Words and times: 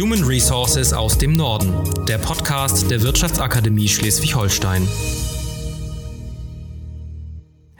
Human 0.00 0.24
Resources 0.24 0.94
aus 0.94 1.18
dem 1.18 1.34
Norden, 1.34 1.74
der 2.06 2.16
Podcast 2.16 2.90
der 2.90 3.02
Wirtschaftsakademie 3.02 3.86
Schleswig-Holstein. 3.86 4.88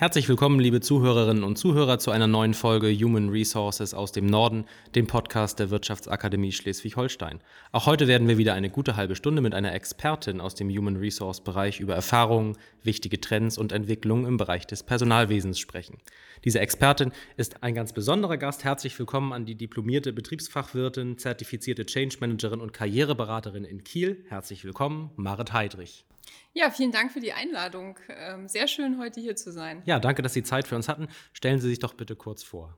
Herzlich 0.01 0.31
willkommen, 0.31 0.61
liebe 0.61 0.81
Zuhörerinnen 0.81 1.45
und 1.45 1.59
Zuhörer, 1.59 1.99
zu 1.99 2.11
einer 2.11 2.27
neuen 2.27 2.55
Folge 2.55 2.91
Human 2.91 3.29
Resources 3.29 3.93
aus 3.93 4.13
dem 4.13 4.25
Norden, 4.25 4.65
dem 4.95 5.07
Podcast 5.07 5.59
der 5.59 5.69
Wirtschaftsakademie 5.69 6.53
Schleswig-Holstein. 6.53 7.41
Auch 7.71 7.85
heute 7.85 8.09
werden 8.09 8.27
wir 8.27 8.39
wieder 8.39 8.55
eine 8.55 8.71
gute 8.71 8.97
halbe 8.97 9.15
Stunde 9.15 9.43
mit 9.43 9.53
einer 9.53 9.75
Expertin 9.75 10.41
aus 10.41 10.55
dem 10.55 10.71
Human 10.71 10.97
Resource 10.97 11.43
Bereich 11.43 11.81
über 11.81 11.95
Erfahrungen, 11.95 12.57
wichtige 12.83 13.21
Trends 13.21 13.59
und 13.59 13.73
Entwicklungen 13.73 14.25
im 14.25 14.39
Bereich 14.39 14.67
des 14.67 14.85
Personalwesens 14.85 15.59
sprechen. 15.59 15.99
Diese 16.45 16.61
Expertin 16.61 17.13
ist 17.37 17.63
ein 17.63 17.75
ganz 17.75 17.93
besonderer 17.93 18.39
Gast. 18.39 18.65
Herzlich 18.65 18.99
willkommen 18.99 19.35
an 19.35 19.45
die 19.45 19.55
diplomierte 19.55 20.15
Betriebsfachwirtin, 20.15 21.19
zertifizierte 21.19 21.85
Change 21.85 22.17
Managerin 22.21 22.63
und 22.63 22.73
Karriereberaterin 22.73 23.65
in 23.65 23.85
Kiel. 23.85 24.25
Herzlich 24.31 24.65
willkommen, 24.65 25.11
Marit 25.17 25.53
Heidrich. 25.53 26.07
Ja, 26.53 26.71
vielen 26.71 26.91
Dank 26.91 27.13
für 27.13 27.21
die 27.21 27.33
Einladung. 27.33 27.99
Ähm, 28.09 28.49
sehr 28.49 28.67
schön, 28.67 28.99
heute 28.99 29.21
hier 29.21 29.37
zu 29.37 29.53
sein. 29.53 29.83
Ja, 29.85 30.01
danke, 30.01 30.23
dass 30.23 30.33
Sie 30.33 30.43
Zeit 30.43 30.67
für 30.67 30.77
uns 30.77 30.89
hatten. 30.89 31.09
Stellen 31.33 31.61
Sie 31.61 31.69
sich 31.69 31.79
doch 31.79 31.95
bitte 31.95 32.17
kurz 32.17 32.43
vor. 32.43 32.77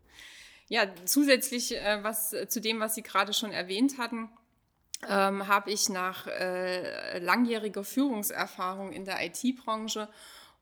Ja, 0.69 0.87
zusätzlich 1.05 1.77
äh, 1.77 2.03
was, 2.03 2.35
zu 2.48 2.61
dem, 2.61 2.81
was 2.81 2.95
Sie 2.95 3.03
gerade 3.03 3.33
schon 3.33 3.51
erwähnt 3.51 3.98
hatten, 3.98 4.29
ähm, 5.09 5.48
habe 5.48 5.71
ich 5.71 5.89
nach 5.89 6.27
äh, 6.27 7.19
langjähriger 7.19 7.83
Führungserfahrung 7.83 8.93
in 8.93 9.05
der 9.05 9.25
IT-Branche 9.25 10.09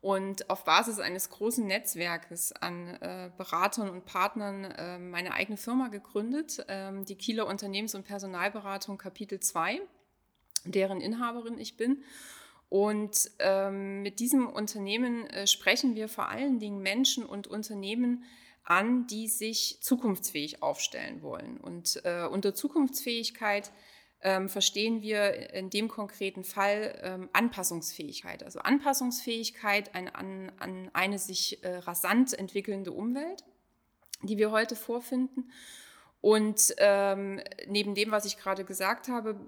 und 0.00 0.48
auf 0.48 0.64
Basis 0.64 0.98
eines 0.98 1.28
großen 1.28 1.66
Netzwerkes 1.66 2.52
an 2.52 2.88
äh, 3.00 3.30
Beratern 3.36 3.91
und 3.91 4.06
Partnern 4.06 4.64
äh, 4.64 4.98
meine 4.98 5.34
eigene 5.34 5.58
Firma 5.58 5.88
gegründet, 5.88 6.64
äh, 6.69 6.91
die 7.05 7.16
Kieler 7.16 7.47
Unternehmens- 7.47 7.95
und 7.95 8.05
Personalberatung 8.05 8.97
Kapitel 8.97 9.41
2, 9.41 9.81
deren 10.64 11.00
Inhaberin 11.00 11.58
ich 11.58 11.77
bin. 11.77 12.03
Und 12.70 13.32
ähm, 13.40 14.02
mit 14.02 14.20
diesem 14.20 14.48
Unternehmen 14.48 15.26
äh, 15.26 15.48
sprechen 15.48 15.96
wir 15.96 16.08
vor 16.08 16.28
allen 16.28 16.60
Dingen 16.60 16.80
Menschen 16.80 17.26
und 17.26 17.48
Unternehmen 17.48 18.24
an, 18.62 19.08
die 19.08 19.26
sich 19.26 19.78
zukunftsfähig 19.80 20.62
aufstellen 20.62 21.20
wollen. 21.20 21.56
Und 21.56 22.00
äh, 22.04 22.24
unter 22.30 22.54
Zukunftsfähigkeit 22.54 23.72
ähm, 24.22 24.48
verstehen 24.48 25.02
wir 25.02 25.52
in 25.52 25.68
dem 25.68 25.88
konkreten 25.88 26.44
Fall 26.44 26.96
ähm, 27.02 27.28
Anpassungsfähigkeit. 27.32 28.44
Also 28.44 28.60
Anpassungsfähigkeit 28.60 29.92
an, 29.96 30.06
an, 30.06 30.52
an 30.60 30.91
eine 30.92 31.18
sich 31.18 31.64
äh, 31.64 31.78
rasant 31.78 32.38
entwickelnde 32.38 32.92
Umwelt, 32.92 33.42
die 34.22 34.38
wir 34.38 34.52
heute 34.52 34.76
vorfinden. 34.76 35.50
Und 36.20 36.74
ähm, 36.78 37.41
neben 37.66 37.96
dem, 37.96 38.12
was 38.12 38.26
ich 38.26 38.36
gerade 38.36 38.64
gesagt 38.64 39.08
habe, 39.08 39.41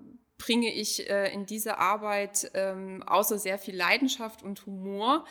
bringe 0.43 0.75
ich 0.75 1.09
äh, 1.09 1.33
in 1.33 1.47
diese 1.47 1.79
Arbeit 1.79 2.51
ähm, 2.55 3.05
außer 3.05 3.39
sehr 3.39 3.59
viel 3.59 3.77
Leidenschaft 3.77 4.43
und 4.43 4.67
Humor 4.67 5.25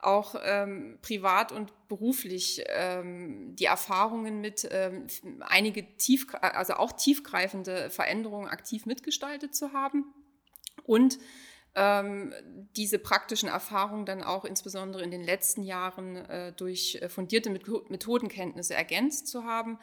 auch 0.00 0.36
ähm, 0.42 0.98
privat 1.02 1.52
und 1.52 1.70
beruflich 1.88 2.64
ähm, 2.68 3.54
die 3.56 3.66
Erfahrungen 3.66 4.40
mit 4.40 4.66
ähm, 4.70 5.06
einige 5.40 5.96
tief, 5.98 6.26
also 6.40 6.74
auch 6.74 6.92
tiefgreifende 6.92 7.90
Veränderungen 7.90 8.48
aktiv 8.48 8.86
mitgestaltet 8.86 9.54
zu 9.54 9.74
haben 9.74 10.14
und 10.84 11.18
ähm, 11.74 12.32
diese 12.74 12.98
praktischen 12.98 13.50
Erfahrungen 13.50 14.06
dann 14.06 14.22
auch 14.22 14.46
insbesondere 14.46 15.02
in 15.02 15.10
den 15.10 15.24
letzten 15.24 15.62
Jahren 15.62 16.16
äh, 16.16 16.52
durch 16.52 17.00
fundierte 17.08 17.50
Methodenkenntnisse 17.50 18.72
ergänzt 18.72 19.26
zu 19.26 19.44
haben 19.44 19.78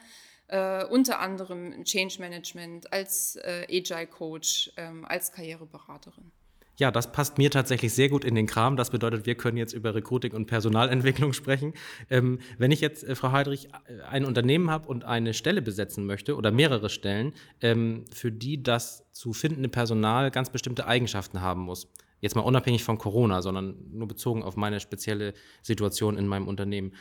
äh, 0.52 0.84
unter 0.84 1.18
anderem 1.20 1.82
Change 1.84 2.16
Management, 2.20 2.92
als 2.92 3.36
äh, 3.36 3.66
Agile 3.70 4.06
Coach, 4.06 4.70
ähm, 4.76 5.04
als 5.06 5.32
Karriereberaterin. 5.32 6.30
Ja, 6.76 6.90
das 6.90 7.12
passt 7.12 7.38
mir 7.38 7.50
tatsächlich 7.50 7.92
sehr 7.94 8.08
gut 8.08 8.24
in 8.24 8.34
den 8.34 8.46
Kram. 8.46 8.76
Das 8.76 8.90
bedeutet, 8.90 9.24
wir 9.24 9.34
können 9.34 9.56
jetzt 9.56 9.72
über 9.72 9.94
Recruiting 9.94 10.32
und 10.32 10.46
Personalentwicklung 10.46 11.32
sprechen. 11.32 11.72
Ähm, 12.10 12.38
wenn 12.58 12.70
ich 12.70 12.80
jetzt, 12.80 13.02
äh, 13.04 13.14
Frau 13.14 13.32
Heidrich, 13.32 13.68
äh, 13.86 14.02
ein 14.02 14.24
Unternehmen 14.26 14.70
habe 14.70 14.88
und 14.88 15.04
eine 15.04 15.32
Stelle 15.32 15.62
besetzen 15.62 16.04
möchte 16.04 16.36
oder 16.36 16.50
mehrere 16.50 16.90
Stellen, 16.90 17.32
ähm, 17.62 18.04
für 18.12 18.30
die 18.30 18.62
das 18.62 19.10
zu 19.12 19.32
findende 19.32 19.70
Personal 19.70 20.30
ganz 20.30 20.50
bestimmte 20.50 20.86
Eigenschaften 20.86 21.40
haben 21.40 21.62
muss, 21.62 21.88
jetzt 22.20 22.36
mal 22.36 22.42
unabhängig 22.42 22.84
von 22.84 22.98
Corona, 22.98 23.40
sondern 23.40 23.76
nur 23.90 24.08
bezogen 24.08 24.42
auf 24.42 24.56
meine 24.56 24.80
spezielle 24.80 25.32
Situation 25.62 26.18
in 26.18 26.26
meinem 26.26 26.46
Unternehmen, 26.46 26.92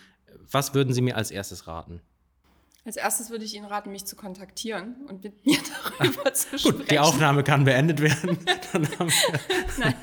was 0.49 0.73
würden 0.73 0.93
Sie 0.93 1.01
mir 1.01 1.17
als 1.17 1.31
erstes 1.31 1.67
raten? 1.67 2.01
Als 2.83 2.95
erstes 2.95 3.29
würde 3.29 3.45
ich 3.45 3.53
Ihnen 3.53 3.65
raten, 3.65 3.91
mich 3.91 4.05
zu 4.05 4.15
kontaktieren 4.15 4.95
und 5.07 5.23
mit 5.23 5.45
mir 5.45 5.59
darüber 5.99 6.33
zu 6.33 6.57
sprechen. 6.57 6.79
Gut, 6.79 6.89
die 6.89 6.97
Aufnahme 6.97 7.43
kann 7.43 7.63
beendet 7.63 8.01
werden. 8.01 8.39
Nein, 9.77 9.95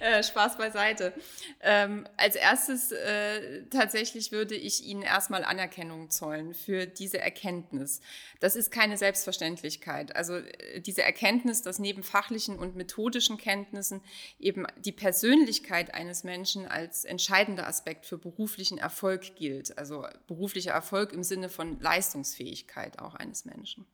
äh, 0.00 0.22
Spaß 0.22 0.56
beiseite. 0.56 1.12
Ähm, 1.60 2.08
als 2.16 2.34
erstes 2.34 2.90
äh, 2.90 3.64
tatsächlich 3.68 4.32
würde 4.32 4.54
ich 4.54 4.82
Ihnen 4.84 5.02
erstmal 5.02 5.44
Anerkennung 5.44 6.08
zollen 6.08 6.54
für 6.54 6.86
diese 6.86 7.18
Erkenntnis. 7.18 8.00
Das 8.40 8.56
ist 8.56 8.70
keine 8.70 8.96
Selbstverständlichkeit. 8.96 10.16
Also 10.16 10.36
äh, 10.36 10.80
diese 10.80 11.02
Erkenntnis, 11.02 11.60
dass 11.60 11.78
neben 11.78 12.02
fachlichen 12.02 12.58
und 12.58 12.76
methodischen 12.76 13.36
Kenntnissen 13.36 14.00
eben 14.38 14.66
die 14.82 14.92
Persönlichkeit 14.92 15.92
eines 15.92 16.24
Menschen 16.24 16.66
als 16.66 17.04
entscheidender 17.04 17.66
Aspekt 17.66 18.06
für 18.06 18.16
beruflichen 18.16 18.78
Erfolg 18.78 19.36
gilt. 19.36 19.76
Also 19.76 20.06
beruflicher 20.26 20.72
Erfolg 20.72 21.12
im 21.12 21.22
Sinne 21.22 21.50
von 21.50 21.78
Leistung 21.78 22.21
Leistungsfähigkeit 22.22 22.98
auch 22.98 23.14
eines 23.14 23.44
Menschen. 23.44 23.86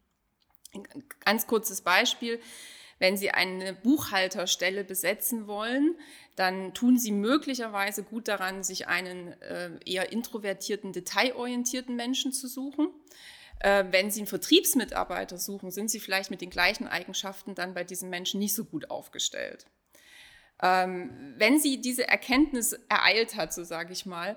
Ein 0.74 0.84
ganz 1.24 1.46
kurzes 1.46 1.80
Beispiel. 1.80 2.40
Wenn 2.98 3.16
Sie 3.16 3.30
eine 3.30 3.74
Buchhalterstelle 3.74 4.84
besetzen 4.84 5.46
wollen, 5.46 5.96
dann 6.36 6.74
tun 6.74 6.98
Sie 6.98 7.12
möglicherweise 7.12 8.02
gut 8.02 8.28
daran, 8.28 8.64
sich 8.64 8.88
einen 8.88 9.40
äh, 9.40 9.70
eher 9.86 10.12
introvertierten, 10.12 10.92
detailorientierten 10.92 11.94
Menschen 11.94 12.32
zu 12.32 12.48
suchen. 12.48 12.88
Äh, 13.60 13.84
wenn 13.92 14.10
Sie 14.10 14.20
einen 14.20 14.26
Vertriebsmitarbeiter 14.26 15.38
suchen, 15.38 15.70
sind 15.70 15.90
Sie 15.90 16.00
vielleicht 16.00 16.30
mit 16.30 16.40
den 16.40 16.50
gleichen 16.50 16.88
Eigenschaften 16.88 17.54
dann 17.54 17.72
bei 17.72 17.84
diesem 17.84 18.10
Menschen 18.10 18.40
nicht 18.40 18.54
so 18.54 18.64
gut 18.64 18.90
aufgestellt. 18.90 19.64
Ähm, 20.60 21.34
wenn 21.36 21.60
Sie 21.60 21.80
diese 21.80 22.08
Erkenntnis 22.08 22.72
ereilt 22.88 23.36
hat, 23.36 23.54
so 23.54 23.62
sage 23.62 23.92
ich 23.92 24.06
mal, 24.06 24.36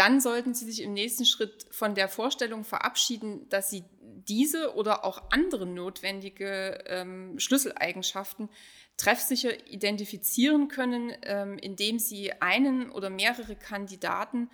dann 0.00 0.18
sollten 0.18 0.54
Sie 0.54 0.64
sich 0.64 0.80
im 0.80 0.94
nächsten 0.94 1.26
Schritt 1.26 1.66
von 1.70 1.94
der 1.94 2.08
Vorstellung 2.08 2.64
verabschieden, 2.64 3.46
dass 3.50 3.68
Sie 3.68 3.84
diese 4.00 4.74
oder 4.74 5.04
auch 5.04 5.24
andere 5.30 5.66
notwendige 5.66 6.82
ähm, 6.86 7.38
Schlüsseleigenschaften 7.38 8.48
treffsicher 8.96 9.66
identifizieren 9.66 10.68
können, 10.68 11.12
ähm, 11.20 11.58
indem 11.58 11.98
Sie 11.98 12.32
einen 12.40 12.90
oder 12.90 13.10
mehrere 13.10 13.56
Kandidaten 13.56 14.48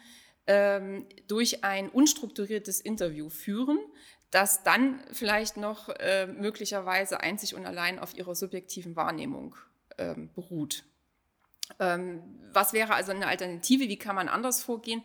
ähm, 0.48 1.06
durch 1.28 1.62
ein 1.62 1.90
unstrukturiertes 1.90 2.80
Interview 2.80 3.28
führen, 3.28 3.78
das 4.32 4.64
dann 4.64 5.00
vielleicht 5.12 5.58
noch 5.58 5.90
äh, 5.90 6.26
möglicherweise 6.26 7.20
einzig 7.20 7.54
und 7.54 7.66
allein 7.66 8.00
auf 8.00 8.18
Ihrer 8.18 8.34
subjektiven 8.34 8.96
Wahrnehmung 8.96 9.54
ähm, 9.96 10.28
beruht. 10.34 10.82
Ähm, 11.78 12.40
was 12.52 12.72
wäre 12.72 12.94
also 12.94 13.12
eine 13.12 13.28
Alternative? 13.28 13.88
Wie 13.88 13.96
kann 13.96 14.16
man 14.16 14.28
anders 14.28 14.60
vorgehen? 14.60 15.04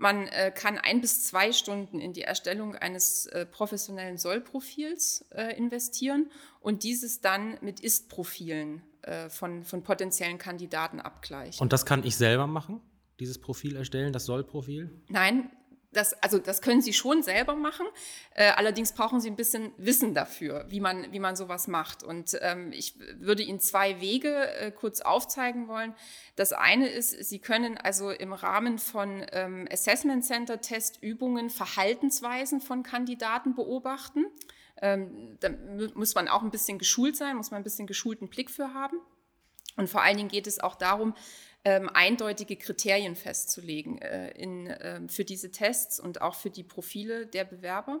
Man 0.00 0.28
äh, 0.28 0.50
kann 0.50 0.78
ein 0.78 1.02
bis 1.02 1.24
zwei 1.24 1.52
Stunden 1.52 2.00
in 2.00 2.14
die 2.14 2.22
Erstellung 2.22 2.74
eines 2.74 3.26
äh, 3.26 3.44
professionellen 3.44 4.16
Sollprofils 4.16 5.26
äh, 5.30 5.54
investieren 5.58 6.30
und 6.60 6.84
dieses 6.84 7.20
dann 7.20 7.58
mit 7.60 7.80
Ist-Profilen 7.80 8.80
äh, 9.02 9.28
von, 9.28 9.62
von 9.62 9.82
potenziellen 9.82 10.38
Kandidaten 10.38 11.00
abgleichen. 11.00 11.60
Und 11.60 11.74
das 11.74 11.84
kann 11.84 12.02
ich 12.02 12.16
selber 12.16 12.46
machen? 12.46 12.80
Dieses 13.20 13.38
Profil 13.38 13.76
erstellen, 13.76 14.14
das 14.14 14.24
Sollprofil? 14.24 14.90
Nein, 15.08 15.50
das, 15.92 16.12
also 16.22 16.38
das 16.38 16.62
können 16.62 16.82
Sie 16.82 16.92
schon 16.92 17.22
selber 17.22 17.54
machen. 17.56 17.86
Äh, 18.34 18.50
allerdings 18.50 18.92
brauchen 18.92 19.20
Sie 19.20 19.28
ein 19.28 19.36
bisschen 19.36 19.72
Wissen 19.76 20.14
dafür, 20.14 20.64
wie 20.68 20.80
man, 20.80 21.12
wie 21.12 21.18
man 21.18 21.34
sowas 21.34 21.66
macht. 21.66 22.02
Und 22.02 22.38
ähm, 22.42 22.72
ich 22.72 22.94
würde 23.18 23.42
Ihnen 23.42 23.60
zwei 23.60 24.00
Wege 24.00 24.52
äh, 24.54 24.70
kurz 24.70 25.00
aufzeigen 25.00 25.66
wollen. 25.66 25.94
Das 26.36 26.52
eine 26.52 26.88
ist, 26.88 27.10
Sie 27.24 27.40
können 27.40 27.76
also 27.76 28.10
im 28.10 28.32
Rahmen 28.32 28.78
von 28.78 29.26
ähm, 29.32 29.66
Assessment 29.70 30.24
Center 30.24 30.60
Testübungen 30.60 31.50
Verhaltensweisen 31.50 32.60
von 32.60 32.82
Kandidaten 32.84 33.54
beobachten. 33.54 34.26
Ähm, 34.80 35.38
da 35.40 35.50
muss 35.94 36.14
man 36.14 36.28
auch 36.28 36.42
ein 36.42 36.50
bisschen 36.50 36.78
geschult 36.78 37.16
sein, 37.16 37.36
muss 37.36 37.50
man 37.50 37.60
ein 37.60 37.64
bisschen 37.64 37.86
geschulten 37.86 38.28
Blick 38.28 38.50
für 38.50 38.74
haben. 38.74 38.96
Und 39.76 39.88
vor 39.88 40.02
allen 40.02 40.16
Dingen 40.16 40.28
geht 40.28 40.46
es 40.46 40.60
auch 40.60 40.76
darum, 40.76 41.14
ähm, 41.64 41.88
eindeutige 41.92 42.56
Kriterien 42.56 43.16
festzulegen 43.16 43.98
äh, 43.98 44.30
in, 44.30 44.66
äh, 44.66 45.00
für 45.08 45.24
diese 45.24 45.50
Tests 45.50 46.00
und 46.00 46.22
auch 46.22 46.34
für 46.34 46.50
die 46.50 46.62
Profile 46.62 47.26
der 47.26 47.44
Bewerber. 47.44 48.00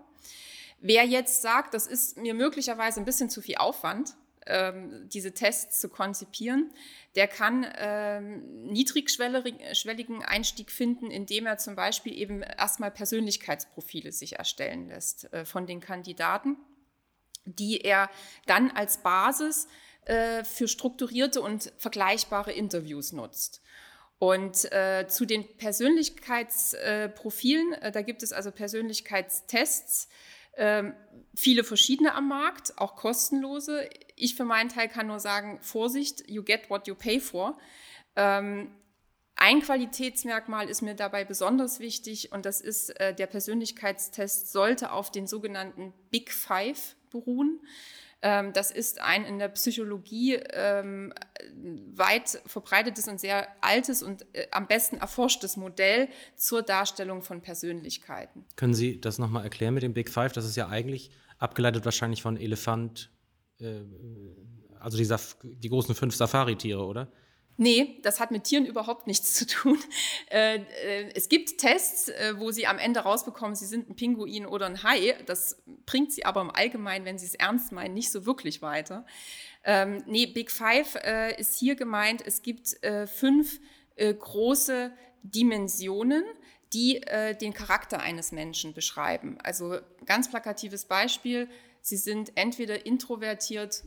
Wer 0.80 1.04
jetzt 1.04 1.42
sagt, 1.42 1.74
das 1.74 1.86
ist 1.86 2.16
mir 2.16 2.34
möglicherweise 2.34 3.00
ein 3.00 3.04
bisschen 3.04 3.28
zu 3.28 3.42
viel 3.42 3.56
Aufwand, 3.56 4.14
ähm, 4.46 5.08
diese 5.10 5.34
Tests 5.34 5.80
zu 5.80 5.90
konzipieren, 5.90 6.72
der 7.14 7.28
kann 7.28 7.66
ähm, 7.76 8.64
niedrigschwelligen 8.64 10.24
Einstieg 10.24 10.70
finden, 10.70 11.10
indem 11.10 11.44
er 11.44 11.58
zum 11.58 11.76
Beispiel 11.76 12.16
eben 12.16 12.42
erstmal 12.42 12.90
Persönlichkeitsprofile 12.90 14.12
sich 14.12 14.38
erstellen 14.38 14.88
lässt 14.88 15.30
äh, 15.34 15.44
von 15.44 15.66
den 15.66 15.80
Kandidaten 15.80 16.56
die 17.44 17.80
er 17.80 18.10
dann 18.46 18.70
als 18.70 18.98
Basis 18.98 19.68
äh, 20.04 20.44
für 20.44 20.68
strukturierte 20.68 21.40
und 21.40 21.72
vergleichbare 21.76 22.52
Interviews 22.52 23.12
nutzt. 23.12 23.62
Und 24.18 24.70
äh, 24.72 25.06
zu 25.08 25.24
den 25.24 25.56
Persönlichkeitsprofilen, 25.56 27.72
äh, 27.74 27.90
da 27.90 28.02
gibt 28.02 28.22
es 28.22 28.32
also 28.32 28.50
Persönlichkeitstests, 28.50 30.08
ähm, 30.56 30.94
viele 31.34 31.64
verschiedene 31.64 32.14
am 32.14 32.28
Markt, 32.28 32.76
auch 32.76 32.96
kostenlose. 32.96 33.88
Ich 34.16 34.34
für 34.34 34.44
meinen 34.44 34.68
Teil 34.68 34.88
kann 34.88 35.06
nur 35.06 35.20
sagen, 35.20 35.58
Vorsicht, 35.62 36.28
you 36.28 36.42
get 36.42 36.68
what 36.68 36.86
you 36.86 36.94
pay 36.94 37.18
for. 37.18 37.56
Ähm, 38.14 38.70
ein 39.36 39.62
Qualitätsmerkmal 39.62 40.68
ist 40.68 40.82
mir 40.82 40.94
dabei 40.94 41.24
besonders 41.24 41.80
wichtig 41.80 42.30
und 42.30 42.44
das 42.44 42.60
ist, 42.60 42.90
äh, 43.00 43.14
der 43.14 43.26
Persönlichkeitstest 43.26 44.52
sollte 44.52 44.92
auf 44.92 45.10
den 45.10 45.26
sogenannten 45.26 45.94
Big 46.10 46.30
Five 46.30 46.94
beruhen. 47.10 47.60
Ähm, 48.22 48.52
das 48.52 48.70
ist 48.70 49.00
ein 49.00 49.24
in 49.24 49.38
der 49.38 49.48
Psychologie 49.48 50.34
ähm, 50.34 51.12
weit 51.94 52.42
verbreitetes 52.46 53.08
und 53.08 53.18
sehr 53.18 53.48
altes 53.62 54.02
und 54.02 54.26
äh, 54.34 54.46
am 54.50 54.66
besten 54.66 54.98
erforschtes 54.98 55.56
Modell 55.56 56.08
zur 56.36 56.62
Darstellung 56.62 57.22
von 57.22 57.40
Persönlichkeiten. 57.40 58.44
Können 58.56 58.74
Sie 58.74 59.00
das 59.00 59.18
nochmal 59.18 59.44
erklären 59.44 59.72
mit 59.72 59.82
dem 59.82 59.94
Big 59.94 60.10
Five? 60.10 60.32
Das 60.32 60.44
ist 60.44 60.56
ja 60.56 60.68
eigentlich 60.68 61.10
abgeleitet 61.38 61.86
wahrscheinlich 61.86 62.20
von 62.20 62.36
Elefant, 62.36 63.10
äh, 63.58 63.80
also 64.78 64.98
die, 64.98 65.08
die 65.56 65.68
großen 65.68 65.94
fünf 65.94 66.14
Safari-Tiere, 66.14 66.84
oder? 66.84 67.10
Nee, 67.62 67.98
das 68.00 68.20
hat 68.20 68.30
mit 68.30 68.44
Tieren 68.44 68.64
überhaupt 68.64 69.06
nichts 69.06 69.34
zu 69.34 69.46
tun. 69.46 69.78
Äh, 70.30 70.60
äh, 70.60 71.12
es 71.14 71.28
gibt 71.28 71.58
Tests, 71.58 72.08
äh, 72.08 72.32
wo 72.38 72.52
sie 72.52 72.66
am 72.66 72.78
Ende 72.78 73.00
rausbekommen, 73.00 73.54
sie 73.54 73.66
sind 73.66 73.90
ein 73.90 73.96
Pinguin 73.96 74.46
oder 74.46 74.64
ein 74.64 74.82
Hai. 74.82 75.14
Das 75.26 75.62
bringt 75.84 76.10
sie 76.10 76.24
aber 76.24 76.40
im 76.40 76.50
Allgemeinen, 76.50 77.04
wenn 77.04 77.18
sie 77.18 77.26
es 77.26 77.34
ernst 77.34 77.70
meinen, 77.70 77.92
nicht 77.92 78.10
so 78.10 78.24
wirklich 78.24 78.62
weiter. 78.62 79.04
Ähm, 79.62 80.02
nee, 80.06 80.24
Big 80.24 80.50
Five 80.50 80.96
ist 81.36 81.58
hier 81.58 81.74
gemeint, 81.74 82.22
es 82.24 82.40
gibt 82.40 82.80
fünf 83.14 83.60
große 83.98 84.90
Dimensionen, 85.22 86.24
die 86.72 87.02
den 87.42 87.52
Charakter 87.52 88.00
eines 88.00 88.32
Menschen 88.32 88.72
beschreiben. 88.72 89.36
Also 89.42 89.80
ganz 90.06 90.30
plakatives 90.30 90.86
Beispiel, 90.86 91.46
sie 91.82 91.98
sind 91.98 92.32
entweder 92.36 92.86
introvertiert 92.86 93.84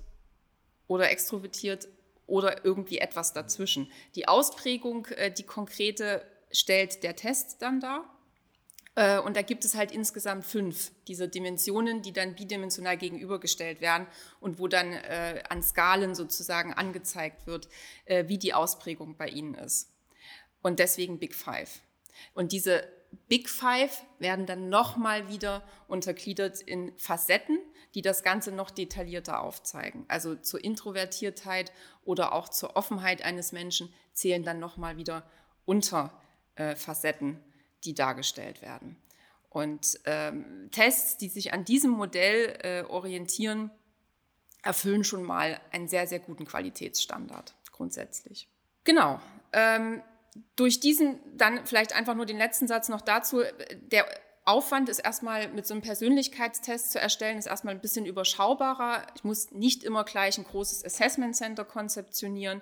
oder 0.87 1.09
extrovertiert 1.09 1.87
oder 2.27 2.65
irgendwie 2.65 2.99
etwas 2.99 3.33
dazwischen. 3.33 3.91
Die 4.15 4.27
Ausprägung, 4.27 5.07
äh, 5.07 5.31
die 5.31 5.43
konkrete, 5.43 6.25
stellt 6.51 7.03
der 7.03 7.15
Test 7.15 7.61
dann 7.61 7.79
dar. 7.79 8.09
Äh, 8.95 9.19
und 9.19 9.35
da 9.35 9.41
gibt 9.41 9.65
es 9.65 9.75
halt 9.75 9.91
insgesamt 9.91 10.45
fünf 10.45 10.91
dieser 11.07 11.27
Dimensionen, 11.27 12.01
die 12.01 12.13
dann 12.13 12.35
bidimensional 12.35 12.97
gegenübergestellt 12.97 13.81
werden 13.81 14.07
und 14.39 14.59
wo 14.59 14.67
dann 14.67 14.93
äh, 14.93 15.43
an 15.49 15.63
Skalen 15.63 16.15
sozusagen 16.15 16.73
angezeigt 16.73 17.47
wird, 17.47 17.67
wie 18.05 18.37
die 18.37 18.53
Ausprägung 18.53 19.15
bei 19.17 19.27
Ihnen 19.27 19.55
ist. 19.55 19.89
Und 20.61 20.79
deswegen 20.79 21.19
Big 21.19 21.35
Five. 21.35 21.81
Und 22.33 22.51
diese 22.51 22.87
Big 23.27 23.49
Five 23.49 24.03
werden 24.19 24.45
dann 24.45 24.69
nochmal 24.69 25.29
wieder 25.29 25.63
untergliedert 25.87 26.61
in 26.61 26.97
Facetten, 26.97 27.59
die 27.95 28.01
das 28.01 28.23
Ganze 28.23 28.51
noch 28.51 28.71
detaillierter 28.71 29.41
aufzeigen. 29.41 30.05
Also 30.07 30.35
zur 30.35 30.63
Introvertiertheit 30.63 31.71
oder 32.03 32.33
auch 32.33 32.49
zur 32.49 32.75
Offenheit 32.75 33.23
eines 33.23 33.51
Menschen 33.51 33.93
zählen 34.13 34.43
dann 34.43 34.59
nochmal 34.59 34.97
wieder 34.97 35.23
Unterfacetten, 35.65 37.39
die 37.83 37.93
dargestellt 37.93 38.61
werden. 38.61 38.97
Und 39.49 39.99
ähm, 40.05 40.69
Tests, 40.71 41.17
die 41.17 41.29
sich 41.29 41.53
an 41.53 41.63
diesem 41.63 41.91
Modell 41.91 42.57
äh, 42.63 42.83
orientieren, 42.89 43.69
erfüllen 44.63 45.03
schon 45.03 45.23
mal 45.23 45.59
einen 45.71 45.87
sehr, 45.87 46.07
sehr 46.07 46.19
guten 46.19 46.45
Qualitätsstandard 46.45 47.53
grundsätzlich. 47.71 48.47
Genau. 48.83 49.19
Ähm, 49.51 50.01
durch 50.55 50.79
diesen, 50.79 51.19
dann 51.37 51.65
vielleicht 51.67 51.93
einfach 51.93 52.15
nur 52.15 52.25
den 52.25 52.37
letzten 52.37 52.67
Satz 52.67 52.89
noch 52.89 53.01
dazu, 53.01 53.43
der 53.91 54.05
Aufwand 54.45 54.89
ist 54.89 54.99
erstmal 54.99 55.47
mit 55.49 55.65
so 55.65 55.73
einem 55.73 55.81
Persönlichkeitstest 55.81 56.91
zu 56.91 56.99
erstellen, 56.99 57.37
ist 57.37 57.45
erstmal 57.45 57.73
ein 57.73 57.81
bisschen 57.81 58.05
überschaubarer. 58.05 59.07
Ich 59.15 59.23
muss 59.23 59.51
nicht 59.51 59.83
immer 59.83 60.03
gleich 60.03 60.37
ein 60.37 60.43
großes 60.43 60.83
Assessment 60.83 61.35
Center 61.35 61.63
konzeptionieren. 61.63 62.61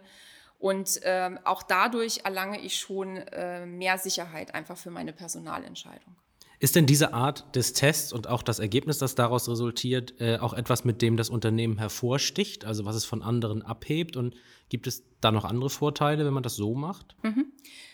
Und 0.60 1.00
ähm, 1.04 1.40
auch 1.44 1.64
dadurch 1.64 2.22
erlange 2.24 2.62
ich 2.62 2.78
schon 2.78 3.18
äh, 3.18 3.66
mehr 3.66 3.98
Sicherheit 3.98 4.54
einfach 4.54 4.78
für 4.78 4.92
meine 4.92 5.12
Personalentscheidung. 5.12 6.16
Ist 6.60 6.76
denn 6.76 6.86
diese 6.86 7.16
Art 7.16 7.56
des 7.56 7.74
Tests 7.74 8.14
und 8.14 8.28
auch 8.28 8.44
das 8.44 8.60
Ergebnis, 8.60 9.00
das 9.00 9.16
daraus 9.16 9.50
resultiert, 9.50 10.22
äh, 10.22 10.38
auch 10.38 10.54
etwas, 10.54 10.86
mit 10.86 11.02
dem 11.02 11.18
das 11.18 11.32
Unternehmen 11.32 11.80
hervorsticht, 11.80 12.66
also 12.66 12.86
was 12.86 12.96
es 12.96 13.06
von 13.06 13.24
anderen 13.24 13.64
abhebt? 13.64 14.16
Und 14.16 14.36
gibt 14.70 14.86
es 14.86 15.04
da 15.20 15.32
noch 15.32 15.46
andere 15.46 15.72
Vorteile, 15.72 16.24
wenn 16.24 16.34
man 16.34 16.44
das 16.44 16.56
so 16.56 16.76
macht? 16.76 17.16
Mhm. 17.24 17.48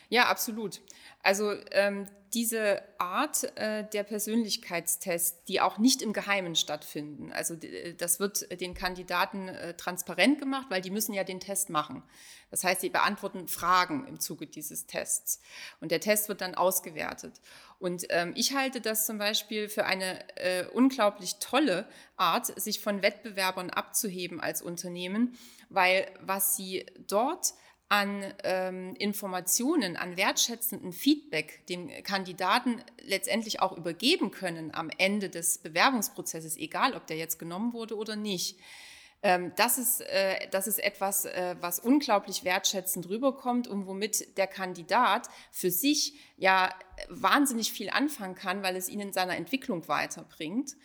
Ja, 0.09 0.25
absolut. 0.25 0.81
Also 1.21 1.53
ähm, 1.71 2.07
diese 2.33 2.81
Art 2.99 3.43
äh, 3.57 3.85
der 3.89 4.03
Persönlichkeitstests, 4.03 5.45
die 5.45 5.61
auch 5.61 5.77
nicht 5.77 6.01
im 6.01 6.13
Geheimen 6.13 6.55
stattfinden, 6.55 7.31
also 7.31 7.53
äh, 7.55 7.93
das 7.93 8.19
wird 8.19 8.59
den 8.59 8.73
Kandidaten 8.73 9.47
äh, 9.47 9.73
transparent 9.75 10.39
gemacht, 10.39 10.67
weil 10.69 10.81
die 10.81 10.91
müssen 10.91 11.13
ja 11.13 11.23
den 11.23 11.39
Test 11.39 11.69
machen. 11.69 12.03
Das 12.51 12.63
heißt, 12.63 12.81
sie 12.81 12.89
beantworten 12.89 13.47
Fragen 13.47 14.05
im 14.07 14.19
Zuge 14.19 14.47
dieses 14.47 14.87
Tests 14.87 15.41
und 15.79 15.91
der 15.91 15.99
Test 15.99 16.29
wird 16.29 16.41
dann 16.41 16.55
ausgewertet. 16.55 17.41
Und 17.79 18.05
ähm, 18.09 18.33
ich 18.35 18.55
halte 18.55 18.81
das 18.81 19.05
zum 19.05 19.17
Beispiel 19.17 19.69
für 19.69 19.85
eine 19.85 20.19
äh, 20.37 20.65
unglaublich 20.67 21.35
tolle 21.39 21.87
Art, 22.15 22.59
sich 22.59 22.81
von 22.81 23.01
Wettbewerbern 23.01 23.69
abzuheben 23.69 24.39
als 24.41 24.61
Unternehmen, 24.61 25.37
weil 25.69 26.07
was 26.21 26.55
sie 26.55 26.85
dort 27.07 27.53
an 27.89 28.33
ähm, 28.43 28.95
Informationen, 28.95 29.95
an 29.95 30.17
wertschätzenden 30.17 30.91
Feedback 30.91 31.65
dem 31.67 31.89
Kandidaten 32.03 32.83
letztendlich 33.01 33.61
auch 33.61 33.77
übergeben 33.77 34.31
können 34.31 34.73
am 34.73 34.89
Ende 34.97 35.29
des 35.29 35.59
Bewerbungsprozesses, 35.59 36.57
egal 36.57 36.95
ob 36.95 37.07
der 37.07 37.17
jetzt 37.17 37.39
genommen 37.39 37.73
wurde 37.73 37.95
oder 37.95 38.15
nicht. 38.15 38.59
Ähm, 39.23 39.53
das, 39.55 39.77
ist, 39.77 40.01
äh, 40.01 40.47
das 40.51 40.67
ist 40.67 40.79
etwas, 40.79 41.25
äh, 41.25 41.55
was 41.61 41.79
unglaublich 41.79 42.43
wertschätzend 42.43 43.09
rüberkommt 43.09 43.67
und 43.67 43.87
womit 43.87 44.37
der 44.37 44.47
Kandidat 44.47 45.27
für 45.51 45.71
sich 45.71 46.13
ja 46.35 46.69
wahnsinnig 47.09 47.71
viel 47.71 47.89
anfangen 47.89 48.35
kann, 48.35 48.63
weil 48.63 48.75
es 48.75 48.89
ihn 48.89 48.99
in 48.99 49.13
seiner 49.13 49.35
Entwicklung 49.35 49.87
weiterbringt. 49.87 50.75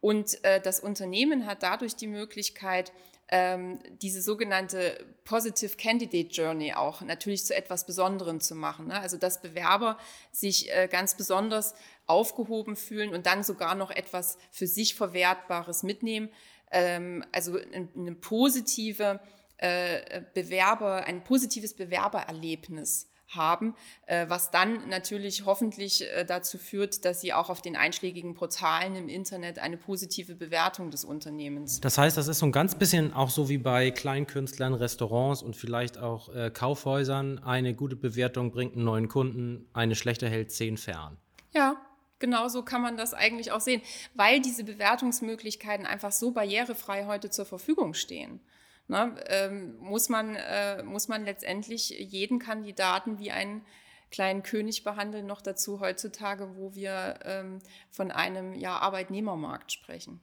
Und 0.00 0.42
äh, 0.44 0.60
das 0.60 0.80
Unternehmen 0.80 1.46
hat 1.46 1.62
dadurch 1.62 1.96
die 1.96 2.06
Möglichkeit, 2.06 2.92
ähm, 3.30 3.78
diese 4.00 4.22
sogenannte 4.22 5.04
Positive 5.24 5.76
Candidate 5.76 6.28
Journey 6.28 6.72
auch 6.72 7.02
natürlich 7.02 7.44
zu 7.44 7.54
etwas 7.54 7.84
Besonderem 7.84 8.40
zu 8.40 8.54
machen. 8.54 8.86
Ne? 8.86 9.00
Also 9.00 9.18
dass 9.18 9.42
Bewerber 9.42 9.98
sich 10.32 10.74
äh, 10.74 10.88
ganz 10.90 11.16
besonders 11.16 11.74
aufgehoben 12.06 12.76
fühlen 12.76 13.14
und 13.14 13.26
dann 13.26 13.42
sogar 13.42 13.74
noch 13.74 13.90
etwas 13.90 14.38
für 14.50 14.66
sich 14.66 14.94
Verwertbares 14.94 15.82
mitnehmen. 15.82 16.30
Ähm, 16.70 17.24
also 17.32 17.58
eine 17.58 18.14
positive 18.14 19.20
äh, 19.58 20.22
Bewerber, 20.34 21.04
ein 21.04 21.22
positives 21.22 21.74
Bewerbererlebnis 21.74 23.08
haben, 23.28 23.74
äh, 24.06 24.26
was 24.28 24.50
dann 24.50 24.88
natürlich 24.88 25.44
hoffentlich 25.44 26.02
äh, 26.02 26.24
dazu 26.24 26.58
führt, 26.58 27.04
dass 27.04 27.20
sie 27.20 27.32
auch 27.32 27.50
auf 27.50 27.60
den 27.60 27.76
einschlägigen 27.76 28.34
Portalen 28.34 28.96
im 28.96 29.08
Internet 29.08 29.58
eine 29.58 29.76
positive 29.76 30.34
Bewertung 30.34 30.90
des 30.90 31.04
Unternehmens. 31.04 31.80
Das 31.80 31.98
heißt, 31.98 32.16
das 32.16 32.28
ist 32.28 32.38
so 32.38 32.46
ein 32.46 32.52
ganz 32.52 32.74
bisschen 32.74 33.12
auch 33.12 33.30
so 33.30 33.48
wie 33.48 33.58
bei 33.58 33.90
Kleinkünstlern, 33.90 34.74
Restaurants 34.74 35.42
und 35.42 35.56
vielleicht 35.56 35.98
auch 35.98 36.34
äh, 36.34 36.50
Kaufhäusern. 36.50 37.38
Eine 37.38 37.74
gute 37.74 37.96
Bewertung 37.96 38.50
bringt 38.50 38.74
einen 38.74 38.84
neuen 38.84 39.08
Kunden, 39.08 39.68
eine 39.72 39.94
schlechte 39.94 40.28
hält 40.28 40.50
zehn 40.50 40.76
fern. 40.76 41.18
Ja, 41.52 41.76
Genau 42.20 42.48
so 42.48 42.64
kann 42.64 42.82
man 42.82 42.96
das 42.96 43.14
eigentlich 43.14 43.52
auch 43.52 43.60
sehen, 43.60 43.80
weil 44.14 44.40
diese 44.40 44.64
Bewertungsmöglichkeiten 44.64 45.86
einfach 45.86 46.10
so 46.10 46.32
barrierefrei 46.32 47.06
heute 47.06 47.30
zur 47.30 47.44
Verfügung 47.44 47.94
stehen 47.94 48.40
ne, 48.88 49.14
ähm, 49.26 49.76
muss, 49.78 50.08
man, 50.08 50.34
äh, 50.34 50.82
muss 50.82 51.08
man 51.08 51.24
letztendlich 51.24 51.90
jeden 51.90 52.38
Kandidaten 52.38 53.18
wie 53.18 53.30
einen 53.30 53.64
kleinen 54.10 54.42
König 54.42 54.84
behandeln, 54.84 55.26
noch 55.26 55.42
dazu 55.42 55.80
heutzutage, 55.80 56.56
wo 56.56 56.74
wir 56.74 57.20
ähm, 57.24 57.60
von 57.90 58.10
einem 58.10 58.54
ja, 58.54 58.78
Arbeitnehmermarkt 58.78 59.72
sprechen 59.72 60.20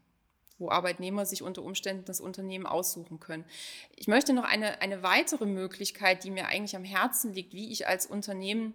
wo 0.57 0.69
Arbeitnehmer 0.69 1.25
sich 1.25 1.43
unter 1.43 1.63
Umständen 1.63 2.05
das 2.05 2.21
Unternehmen 2.21 2.65
aussuchen 2.65 3.19
können. 3.19 3.45
Ich 3.95 4.07
möchte 4.07 4.33
noch 4.33 4.45
eine, 4.45 4.81
eine 4.81 5.03
weitere 5.03 5.45
Möglichkeit, 5.45 6.23
die 6.23 6.31
mir 6.31 6.47
eigentlich 6.47 6.75
am 6.75 6.85
Herzen 6.85 7.33
liegt, 7.33 7.53
wie 7.53 7.71
ich 7.71 7.87
als 7.87 8.05
Unternehmen 8.05 8.73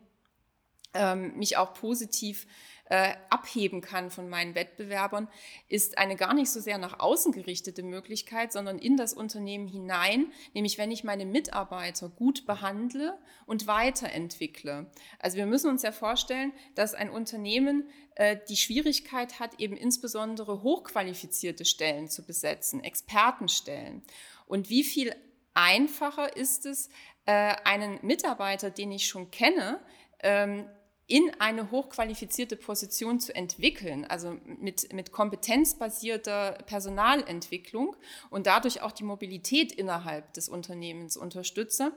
ähm, 0.93 1.37
mich 1.39 1.57
auch 1.57 1.73
positiv 1.73 2.47
äh, 2.91 3.15
abheben 3.31 3.81
kann 3.81 4.11
von 4.11 4.29
meinen 4.29 4.57
Wettbewerbern, 4.57 5.29
ist 5.69 5.97
eine 5.97 6.17
gar 6.17 6.35
nicht 6.35 6.51
so 6.51 6.59
sehr 6.61 6.77
nach 6.77 6.99
außen 6.99 7.31
gerichtete 7.31 7.85
Möglichkeit, 7.85 8.53
sondern 8.53 8.81
in 8.81 8.97
das 8.97 9.15
Unternehmen 9.15 9.69
hinein, 9.69 10.33
nämlich 10.55 10.77
wenn 10.77 10.91
ich 10.91 11.05
meine 11.05 11.25
Mitarbeiter 11.25 12.09
gut 12.09 12.47
behandle 12.47 13.17
und 13.47 13.69
weiterentwickle. 13.69 14.91
Also 15.21 15.37
wir 15.37 15.47
müssen 15.47 15.71
uns 15.71 15.83
ja 15.83 15.93
vorstellen, 15.93 16.53
dass 16.75 16.95
ein 16.95 17.11
Unternehmen 17.11 17.89
äh, 18.17 18.37
die 18.49 18.57
Schwierigkeit 18.57 19.39
hat, 19.39 19.61
eben 19.61 19.77
insbesondere 19.77 20.63
hochqualifizierte 20.63 21.65
Stellen 21.65 22.09
zu 22.09 22.27
besetzen, 22.27 22.83
Expertenstellen. 22.83 24.03
Und 24.47 24.69
wie 24.69 24.83
viel 24.83 25.15
einfacher 25.55 26.37
ist 26.37 26.67
es, 26.67 26.89
äh, 27.27 27.55
einen 27.65 28.01
Mitarbeiter, 28.03 28.71
den 28.71 28.91
ich 28.91 29.07
schon 29.07 29.31
kenne, 29.31 29.79
ähm, 30.25 30.67
in 31.11 31.33
eine 31.40 31.73
hochqualifizierte 31.73 32.55
Position 32.55 33.19
zu 33.19 33.35
entwickeln, 33.35 34.05
also 34.05 34.37
mit, 34.45 34.93
mit 34.93 35.11
kompetenzbasierter 35.11 36.52
Personalentwicklung 36.67 37.97
und 38.31 38.47
dadurch 38.47 38.81
auch 38.83 38.93
die 38.93 39.02
Mobilität 39.02 39.73
innerhalb 39.73 40.33
des 40.35 40.49
Unternehmens 40.49 41.17
unterstütze, 41.17 41.93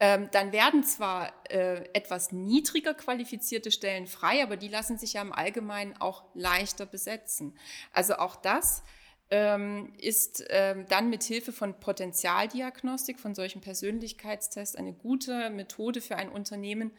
ähm, 0.00 0.28
dann 0.32 0.50
werden 0.50 0.82
zwar 0.82 1.32
äh, 1.48 1.84
etwas 1.92 2.32
niedriger 2.32 2.94
qualifizierte 2.94 3.70
Stellen 3.70 4.08
frei, 4.08 4.42
aber 4.42 4.56
die 4.56 4.68
lassen 4.68 4.98
sich 4.98 5.12
ja 5.12 5.22
im 5.22 5.32
Allgemeinen 5.32 5.96
auch 6.00 6.24
leichter 6.34 6.86
besetzen. 6.86 7.56
Also 7.92 8.14
auch 8.14 8.34
das 8.34 8.82
ähm, 9.30 9.92
ist 9.96 10.44
ähm, 10.48 10.86
dann 10.88 11.08
mit 11.08 11.22
Hilfe 11.22 11.52
von 11.52 11.78
Potenzialdiagnostik, 11.78 13.20
von 13.20 13.36
solchen 13.36 13.60
Persönlichkeitstests 13.60 14.74
eine 14.74 14.92
gute 14.92 15.50
Methode 15.50 16.00
für 16.00 16.16
ein 16.16 16.30
Unternehmen, 16.30 16.90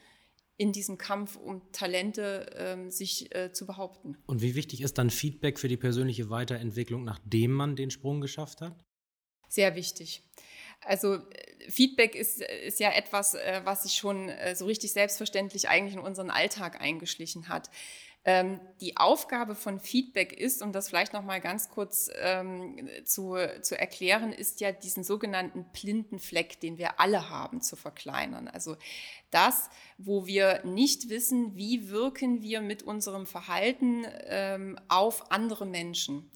in 0.61 0.71
diesem 0.71 0.99
Kampf 0.99 1.37
um 1.37 1.71
Talente 1.71 2.45
ähm, 2.55 2.91
sich 2.91 3.33
äh, 3.35 3.51
zu 3.51 3.65
behaupten. 3.65 4.15
Und 4.27 4.43
wie 4.43 4.53
wichtig 4.53 4.81
ist 4.81 4.99
dann 4.99 5.09
Feedback 5.09 5.57
für 5.57 5.67
die 5.67 5.75
persönliche 5.75 6.29
Weiterentwicklung, 6.29 7.03
nachdem 7.03 7.51
man 7.51 7.75
den 7.75 7.89
Sprung 7.89 8.21
geschafft 8.21 8.61
hat? 8.61 8.85
Sehr 9.49 9.75
wichtig. 9.75 10.21
Also 10.81 11.15
äh, 11.15 11.21
Feedback 11.67 12.13
ist, 12.13 12.41
ist 12.41 12.79
ja 12.79 12.91
etwas, 12.91 13.33
äh, 13.33 13.61
was 13.63 13.81
sich 13.81 13.93
schon 13.93 14.29
äh, 14.29 14.55
so 14.55 14.65
richtig 14.65 14.93
selbstverständlich 14.93 15.67
eigentlich 15.67 15.95
in 15.95 15.99
unseren 15.99 16.29
Alltag 16.29 16.79
eingeschlichen 16.79 17.49
hat. 17.49 17.71
Ähm, 18.23 18.59
die 18.81 18.97
Aufgabe 18.97 19.55
von 19.55 19.79
Feedback 19.79 20.31
ist, 20.33 20.61
um 20.61 20.71
das 20.71 20.89
vielleicht 20.89 21.13
noch 21.13 21.23
mal 21.23 21.41
ganz 21.41 21.69
kurz 21.69 22.07
ähm, 22.21 22.87
zu, 23.03 23.35
zu 23.61 23.79
erklären, 23.79 24.31
ist 24.31 24.61
ja 24.61 24.71
diesen 24.71 25.03
sogenannten 25.03 25.65
blinden 25.73 26.19
Fleck, 26.19 26.59
den 26.59 26.77
wir 26.77 26.99
alle 26.99 27.29
haben, 27.31 27.61
zu 27.61 27.75
verkleinern. 27.75 28.47
Also 28.47 28.77
das, 29.31 29.71
wo 29.97 30.27
wir 30.27 30.63
nicht 30.63 31.09
wissen, 31.09 31.55
wie 31.55 31.89
wirken 31.89 32.43
wir 32.43 32.61
mit 32.61 32.83
unserem 32.83 33.25
Verhalten 33.25 34.05
ähm, 34.27 34.79
auf 34.87 35.31
andere 35.31 35.65
Menschen. 35.65 36.29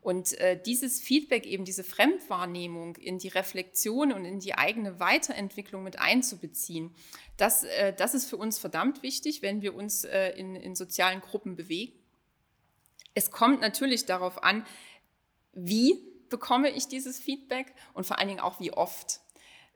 Und 0.00 0.38
äh, 0.38 0.60
dieses 0.60 1.00
Feedback, 1.00 1.44
eben 1.44 1.64
diese 1.64 1.82
Fremdwahrnehmung 1.82 2.96
in 2.96 3.18
die 3.18 3.28
Reflexion 3.28 4.12
und 4.12 4.24
in 4.24 4.40
die 4.40 4.54
eigene 4.54 5.00
Weiterentwicklung 5.00 5.82
mit 5.82 5.98
einzubeziehen, 5.98 6.94
das, 7.36 7.64
äh, 7.64 7.92
das 7.92 8.14
ist 8.14 8.26
für 8.26 8.36
uns 8.36 8.58
verdammt 8.58 9.02
wichtig, 9.02 9.42
wenn 9.42 9.60
wir 9.60 9.74
uns 9.74 10.04
äh, 10.04 10.30
in, 10.30 10.54
in 10.54 10.74
sozialen 10.74 11.20
Gruppen 11.20 11.56
bewegen. 11.56 11.98
Es 13.14 13.30
kommt 13.30 13.60
natürlich 13.60 14.06
darauf 14.06 14.42
an, 14.42 14.64
wie 15.52 15.98
bekomme 16.28 16.70
ich 16.70 16.86
dieses 16.86 17.18
Feedback 17.18 17.74
und 17.94 18.06
vor 18.06 18.18
allen 18.18 18.28
Dingen 18.28 18.40
auch 18.40 18.60
wie 18.60 18.72
oft. 18.72 19.20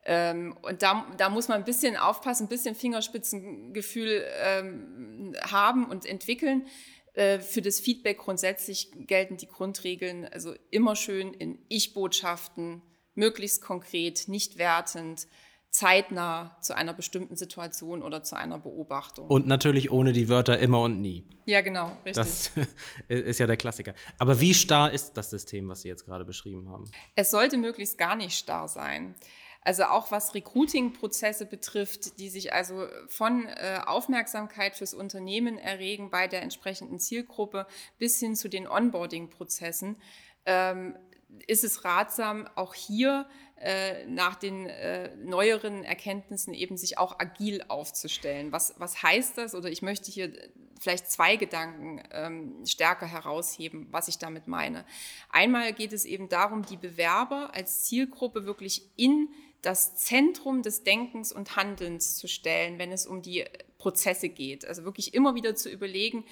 Ähm, 0.05 0.57
und 0.63 0.83
da, 0.83 1.07
da 1.17 1.29
muss 1.29 1.49
man 1.49 1.59
ein 1.59 1.65
bisschen 1.65 1.97
aufpassen, 1.97 2.45
ein 2.47 2.49
bisschen 2.49 2.75
Fingerspitzengefühl 2.75 4.25
ähm, 4.43 5.35
haben 5.41 5.87
und 5.87 6.07
entwickeln. 6.07 6.67
Äh, 7.15 7.41
für 7.41 7.63
das 7.63 7.81
Feedback 7.81 8.19
grundsätzlich 8.19 8.91
gelten 9.07 9.37
die 9.37 9.49
Grundregeln, 9.49 10.27
also 10.27 10.55
immer 10.71 10.97
schön 10.97 11.35
in 11.35 11.59
Ich-Botschaften, 11.69 12.83
möglichst 13.15 13.61
konkret, 13.61 14.29
nicht 14.29 14.59
wertend, 14.59 15.27
zeitnah 15.73 16.59
zu 16.61 16.77
einer 16.77 16.93
bestimmten 16.93 17.35
Situation 17.35 18.03
oder 18.03 18.23
zu 18.23 18.37
einer 18.37 18.59
Beobachtung. 18.59 19.27
Und 19.27 19.47
natürlich 19.47 19.91
ohne 19.91 20.13
die 20.13 20.29
Wörter 20.29 20.59
immer 20.59 20.83
und 20.83 21.01
nie. 21.01 21.27
Ja, 21.47 21.63
genau, 21.63 21.97
richtig. 22.05 22.15
Das 22.15 22.51
ist 23.09 23.41
ja 23.41 23.47
der 23.47 23.57
Klassiker. 23.57 23.95
Aber 24.19 24.39
wie 24.41 24.53
starr 24.53 24.93
ist 24.93 25.15
das 25.15 25.31
System, 25.31 25.69
was 25.69 25.81
Sie 25.81 25.89
jetzt 25.89 26.05
gerade 26.05 26.27
beschrieben 26.27 26.69
haben? 26.69 26.91
Es 27.15 27.31
sollte 27.31 27.57
möglichst 27.57 27.97
gar 27.97 28.17
nicht 28.17 28.37
starr 28.37 28.69
sein. 28.69 29.15
Also 29.65 29.85
auch 29.85 30.11
was 30.11 30.35
Recruiting-Prozesse 30.35 31.47
betrifft, 31.47 32.19
die 32.19 32.29
sich 32.29 32.53
also 32.53 32.89
von 33.07 33.47
äh, 33.47 33.81
Aufmerksamkeit 33.87 34.77
fürs 34.77 34.93
Unternehmen 34.93 35.57
erregen 35.57 36.11
bei 36.11 36.27
der 36.27 36.43
entsprechenden 36.43 36.99
Zielgruppe 36.99 37.67
bis 37.97 38.19
hin 38.19 38.35
zu 38.35 38.49
den 38.49 38.67
Onboarding-Prozessen, 38.67 39.97
ähm, 40.47 40.97
ist 41.47 41.65
es 41.65 41.85
ratsam, 41.85 42.49
auch 42.57 42.75
hier 42.75 43.27
äh, 43.61 44.05
nach 44.07 44.35
den 44.35 44.67
äh, 44.67 45.15
neueren 45.17 45.85
Erkenntnissen 45.85 46.53
eben 46.53 46.77
sich 46.77 46.99
auch 46.99 47.19
agil 47.21 47.65
aufzustellen. 47.69 48.51
Was, 48.51 48.75
was 48.79 49.03
heißt 49.03 49.39
das? 49.39 49.55
Oder 49.55 49.71
ich 49.71 49.83
möchte 49.83 50.11
hier 50.11 50.33
vielleicht 50.81 51.11
zwei 51.11 51.37
Gedanken 51.37 52.03
ähm, 52.11 52.67
stärker 52.67 53.07
herausheben, 53.07 53.87
was 53.91 54.09
ich 54.09 54.19
damit 54.19 54.49
meine. 54.49 54.85
Einmal 55.31 55.73
geht 55.73 55.93
es 55.93 56.05
eben 56.05 56.29
darum, 56.29 56.67
die 56.67 56.77
Bewerber 56.77 57.55
als 57.55 57.85
Zielgruppe 57.85 58.45
wirklich 58.45 58.91
in 58.97 59.29
das 59.63 59.97
Zentrum 59.97 60.63
des 60.63 60.83
Denkens 60.83 61.33
und 61.33 61.57
Handelns 61.57 62.17
zu 62.17 62.29
stellen, 62.29 62.79
wenn 62.79 62.93
es 62.93 63.07
um 63.07 63.23
die 63.23 63.45
Prozesse 63.79 64.29
geht. 64.29 64.65
Also 64.65 64.85
wirklich 64.85 65.15
immer 65.15 65.35
wieder 65.35 65.55
zu 65.55 65.71
überlegen, 65.71 66.25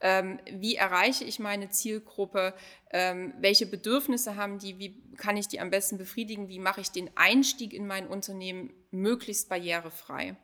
ähm, 0.00 0.38
wie 0.50 0.76
erreiche 0.76 1.24
ich 1.24 1.38
meine 1.38 1.70
Zielgruppe, 1.70 2.54
ähm, 2.90 3.34
welche 3.40 3.66
Bedürfnisse 3.66 4.36
haben 4.36 4.58
die, 4.58 4.78
wie 4.78 5.02
kann 5.16 5.36
ich 5.36 5.48
die 5.48 5.60
am 5.60 5.70
besten 5.70 5.98
befriedigen, 5.98 6.48
wie 6.48 6.58
mache 6.58 6.80
ich 6.80 6.90
den 6.90 7.10
Einstieg 7.16 7.72
in 7.72 7.86
mein 7.86 8.06
Unternehmen 8.06 8.72
möglichst 8.90 9.48
barrierefrei. 9.48 10.36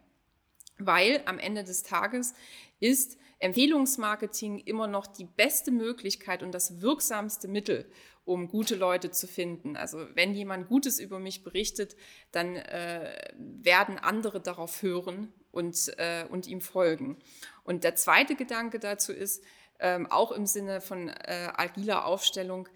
Weil 0.78 1.22
am 1.26 1.38
Ende 1.38 1.64
des 1.64 1.82
Tages 1.82 2.34
ist 2.80 3.18
Empfehlungsmarketing 3.42 4.58
immer 4.58 4.86
noch 4.86 5.06
die 5.06 5.24
beste 5.24 5.70
Möglichkeit 5.70 6.42
und 6.42 6.52
das 6.52 6.80
wirksamste 6.80 7.48
Mittel, 7.48 7.90
um 8.24 8.48
gute 8.48 8.76
Leute 8.76 9.10
zu 9.10 9.26
finden. 9.26 9.76
Also 9.76 10.06
wenn 10.14 10.32
jemand 10.34 10.68
Gutes 10.68 11.00
über 11.00 11.18
mich 11.18 11.42
berichtet, 11.42 11.96
dann 12.30 12.56
äh, 12.56 13.32
werden 13.36 13.98
andere 13.98 14.40
darauf 14.40 14.82
hören 14.82 15.32
und, 15.50 15.92
äh, 15.98 16.24
und 16.30 16.46
ihm 16.46 16.60
folgen. 16.60 17.18
Und 17.64 17.82
der 17.84 17.96
zweite 17.96 18.36
Gedanke 18.36 18.78
dazu 18.78 19.12
ist, 19.12 19.42
ähm, 19.80 20.06
auch 20.10 20.30
im 20.30 20.46
Sinne 20.46 20.80
von 20.80 21.08
äh, 21.08 21.48
agiler 21.56 22.06
Aufstellung, 22.06 22.68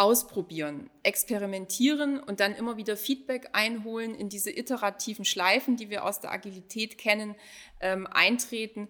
ausprobieren, 0.00 0.88
experimentieren 1.02 2.20
und 2.20 2.40
dann 2.40 2.54
immer 2.54 2.78
wieder 2.78 2.96
Feedback 2.96 3.50
einholen, 3.52 4.14
in 4.14 4.30
diese 4.30 4.50
iterativen 4.50 5.26
Schleifen, 5.26 5.76
die 5.76 5.90
wir 5.90 6.06
aus 6.06 6.20
der 6.20 6.32
Agilität 6.32 6.96
kennen, 6.96 7.36
ähm, 7.80 8.06
eintreten 8.06 8.88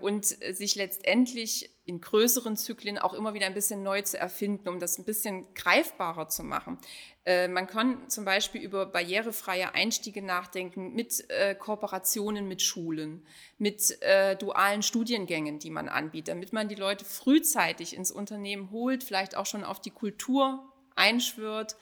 und 0.00 0.24
sich 0.24 0.74
letztendlich 0.76 1.70
in 1.88 2.02
größeren 2.02 2.56
Zyklen 2.56 2.98
auch 2.98 3.14
immer 3.14 3.32
wieder 3.32 3.46
ein 3.46 3.54
bisschen 3.54 3.82
neu 3.82 4.02
zu 4.02 4.18
erfinden, 4.18 4.68
um 4.68 4.78
das 4.78 4.98
ein 4.98 5.04
bisschen 5.04 5.46
greifbarer 5.54 6.28
zu 6.28 6.44
machen. 6.44 6.78
Äh, 7.24 7.48
man 7.48 7.66
kann 7.66 8.10
zum 8.10 8.26
Beispiel 8.26 8.60
über 8.60 8.84
barrierefreie 8.84 9.74
Einstiege 9.74 10.20
nachdenken 10.20 10.94
mit 10.94 11.24
äh, 11.30 11.54
Kooperationen 11.54 12.46
mit 12.46 12.60
Schulen, 12.60 13.26
mit 13.56 14.02
äh, 14.02 14.36
dualen 14.36 14.82
Studiengängen, 14.82 15.58
die 15.58 15.70
man 15.70 15.88
anbietet, 15.88 16.28
damit 16.28 16.52
man 16.52 16.68
die 16.68 16.74
Leute 16.74 17.06
frühzeitig 17.06 17.96
ins 17.96 18.12
Unternehmen 18.12 18.70
holt, 18.70 19.02
vielleicht 19.02 19.34
auch 19.34 19.46
schon 19.46 19.64
auf 19.64 19.80
die 19.80 19.90
Kultur 19.90 20.62
einschwört, 20.94 21.76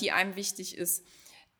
die 0.00 0.12
einem 0.12 0.36
wichtig 0.36 0.78
ist 0.78 1.04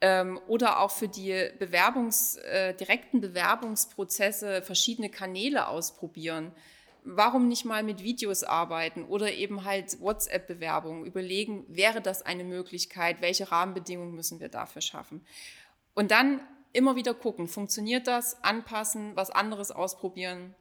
ähm, 0.00 0.40
oder 0.46 0.80
auch 0.80 0.90
für 0.90 1.08
die 1.08 1.50
Bewerbungs, 1.58 2.36
äh, 2.36 2.74
direkten 2.74 3.20
Bewerbungsprozesse 3.20 4.62
verschiedene 4.62 5.10
Kanäle 5.10 5.68
ausprobieren 5.68 6.52
warum 7.06 7.46
nicht 7.46 7.64
mal 7.64 7.82
mit 7.84 8.02
Videos 8.02 8.42
arbeiten 8.42 9.04
oder 9.04 9.32
eben 9.32 9.64
halt 9.64 10.00
WhatsApp-Bewerbungen 10.00 11.06
überlegen, 11.06 11.64
wäre 11.68 12.00
das 12.00 12.22
eine 12.22 12.44
Möglichkeit, 12.44 13.20
welche 13.20 13.50
Rahmenbedingungen 13.50 14.14
müssen 14.14 14.40
wir 14.40 14.48
dafür 14.48 14.82
schaffen. 14.82 15.24
Und 15.94 16.10
dann 16.10 16.40
immer 16.72 16.96
wieder 16.96 17.14
gucken, 17.14 17.46
funktioniert 17.46 18.08
das, 18.08 18.42
anpassen, 18.42 19.14
was 19.14 19.30
anderes 19.30 19.70
ausprobieren, 19.70 20.54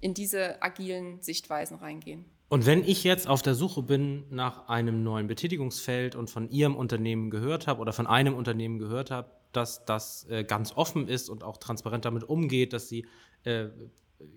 in 0.00 0.14
diese 0.14 0.60
agilen 0.62 1.22
Sichtweisen 1.22 1.76
reingehen. 1.76 2.24
Und 2.52 2.66
wenn 2.66 2.84
ich 2.84 3.02
jetzt 3.02 3.28
auf 3.28 3.40
der 3.40 3.54
Suche 3.54 3.82
bin 3.82 4.24
nach 4.28 4.68
einem 4.68 5.02
neuen 5.02 5.26
Betätigungsfeld 5.26 6.14
und 6.14 6.28
von 6.28 6.50
Ihrem 6.50 6.76
Unternehmen 6.76 7.30
gehört 7.30 7.66
habe 7.66 7.80
oder 7.80 7.94
von 7.94 8.06
einem 8.06 8.34
Unternehmen 8.34 8.78
gehört 8.78 9.10
habe, 9.10 9.30
dass 9.52 9.86
das 9.86 10.26
äh, 10.28 10.44
ganz 10.44 10.76
offen 10.76 11.08
ist 11.08 11.30
und 11.30 11.44
auch 11.44 11.56
transparent 11.56 12.04
damit 12.04 12.24
umgeht, 12.24 12.74
dass 12.74 12.90
sie 12.90 13.06
äh, 13.44 13.68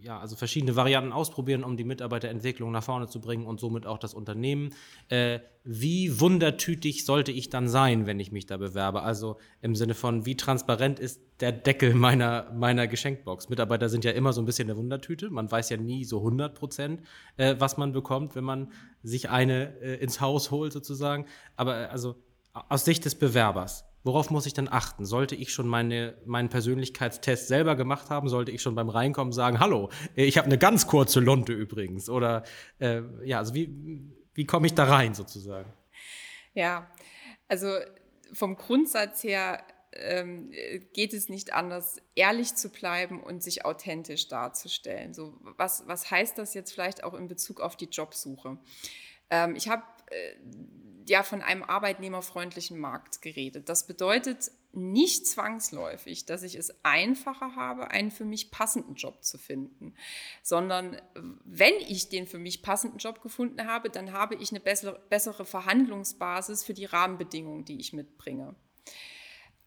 ja, 0.01 0.19
also 0.19 0.35
verschiedene 0.35 0.75
Varianten 0.75 1.11
ausprobieren, 1.11 1.63
um 1.63 1.77
die 1.77 1.83
Mitarbeiterentwicklung 1.83 2.71
nach 2.71 2.83
vorne 2.83 3.07
zu 3.07 3.19
bringen 3.21 3.45
und 3.45 3.59
somit 3.59 3.85
auch 3.85 3.97
das 3.97 4.13
Unternehmen. 4.13 4.73
Äh, 5.09 5.39
wie 5.63 6.19
wundertütig 6.19 7.05
sollte 7.05 7.31
ich 7.31 7.49
dann 7.49 7.67
sein, 7.67 8.05
wenn 8.05 8.19
ich 8.19 8.31
mich 8.31 8.45
da 8.45 8.57
bewerbe? 8.57 9.01
Also 9.01 9.37
im 9.61 9.75
Sinne 9.75 9.95
von, 9.95 10.25
wie 10.25 10.35
transparent 10.35 10.99
ist 10.99 11.21
der 11.39 11.51
Deckel 11.51 11.93
meiner, 11.95 12.51
meiner 12.53 12.87
Geschenkbox? 12.87 13.49
Mitarbeiter 13.49 13.89
sind 13.89 14.05
ja 14.05 14.11
immer 14.11 14.33
so 14.33 14.41
ein 14.41 14.45
bisschen 14.45 14.69
eine 14.69 14.77
Wundertüte. 14.77 15.29
Man 15.29 15.49
weiß 15.49 15.69
ja 15.69 15.77
nie 15.77 16.05
so 16.05 16.19
100 16.19 16.53
Prozent, 16.53 17.01
äh, 17.37 17.55
was 17.59 17.77
man 17.77 17.93
bekommt, 17.93 18.35
wenn 18.35 18.43
man 18.43 18.71
sich 19.01 19.29
eine 19.29 19.79
äh, 19.81 19.95
ins 19.95 20.21
Haus 20.21 20.51
holt, 20.51 20.73
sozusagen. 20.73 21.25
Aber 21.55 21.81
äh, 21.81 21.85
also 21.85 22.15
aus 22.53 22.85
Sicht 22.85 23.05
des 23.05 23.15
Bewerbers, 23.15 23.85
Worauf 24.05 24.29
muss 24.29 24.45
ich 24.45 24.53
denn 24.53 24.71
achten? 24.71 25.03
Sollte 25.03 25.33
ich 25.33 25.51
schon 25.51 25.67
meine, 25.67 26.15
meinen 26.27 26.49
Persönlichkeitstest 26.49 27.47
selber 27.47 27.75
gemacht 27.75 28.11
haben? 28.11 28.29
Sollte 28.29 28.51
ich 28.51 28.61
schon 28.61 28.75
beim 28.75 28.89
Reinkommen 28.89 29.33
sagen, 29.33 29.59
hallo, 29.59 29.89
ich 30.13 30.37
habe 30.37 30.45
eine 30.45 30.59
ganz 30.59 30.85
kurze 30.85 31.19
Lunte 31.19 31.53
übrigens? 31.53 32.07
Oder 32.07 32.43
äh, 32.77 33.01
ja, 33.23 33.39
also 33.39 33.55
wie, 33.55 33.73
wie 34.35 34.45
komme 34.45 34.67
ich 34.67 34.75
da 34.75 34.83
rein 34.83 35.15
sozusagen? 35.15 35.73
Ja, 36.53 36.87
also 37.47 37.67
vom 38.31 38.57
Grundsatz 38.57 39.23
her 39.23 39.63
ähm, 39.91 40.51
geht 40.93 41.15
es 41.15 41.27
nicht 41.27 41.53
anders, 41.53 41.99
ehrlich 42.13 42.53
zu 42.53 42.69
bleiben 42.69 43.23
und 43.23 43.41
sich 43.41 43.65
authentisch 43.65 44.27
darzustellen. 44.27 45.15
So, 45.15 45.33
was, 45.57 45.87
was 45.87 46.11
heißt 46.11 46.37
das 46.37 46.53
jetzt 46.53 46.71
vielleicht 46.71 47.03
auch 47.03 47.15
in 47.15 47.27
Bezug 47.27 47.59
auf 47.59 47.75
die 47.75 47.85
Jobsuche? 47.85 48.59
Ähm, 49.31 49.55
ich 49.55 49.67
habe 49.67 49.81
äh, 50.11 50.35
ja 51.07 51.23
von 51.23 51.41
einem 51.41 51.63
arbeitnehmerfreundlichen 51.63 52.79
Markt 52.79 53.21
geredet. 53.21 53.69
Das 53.69 53.87
bedeutet 53.87 54.51
nicht 54.71 55.27
zwangsläufig, 55.27 56.25
dass 56.25 56.43
ich 56.43 56.55
es 56.55 56.83
einfacher 56.83 57.55
habe, 57.55 57.91
einen 57.91 58.11
für 58.11 58.25
mich 58.25 58.51
passenden 58.51 58.95
Job 58.95 59.23
zu 59.23 59.37
finden, 59.37 59.93
sondern 60.43 61.01
wenn 61.45 61.73
ich 61.87 62.09
den 62.09 62.27
für 62.27 62.39
mich 62.39 62.61
passenden 62.61 62.97
Job 62.97 63.21
gefunden 63.21 63.67
habe, 63.67 63.89
dann 63.89 64.11
habe 64.11 64.35
ich 64.35 64.51
eine 64.51 64.59
bessere, 64.59 65.45
Verhandlungsbasis 65.45 66.63
für 66.63 66.73
die 66.73 66.85
Rahmenbedingungen, 66.85 67.65
die 67.65 67.79
ich 67.79 67.93
mitbringe. 67.93 68.55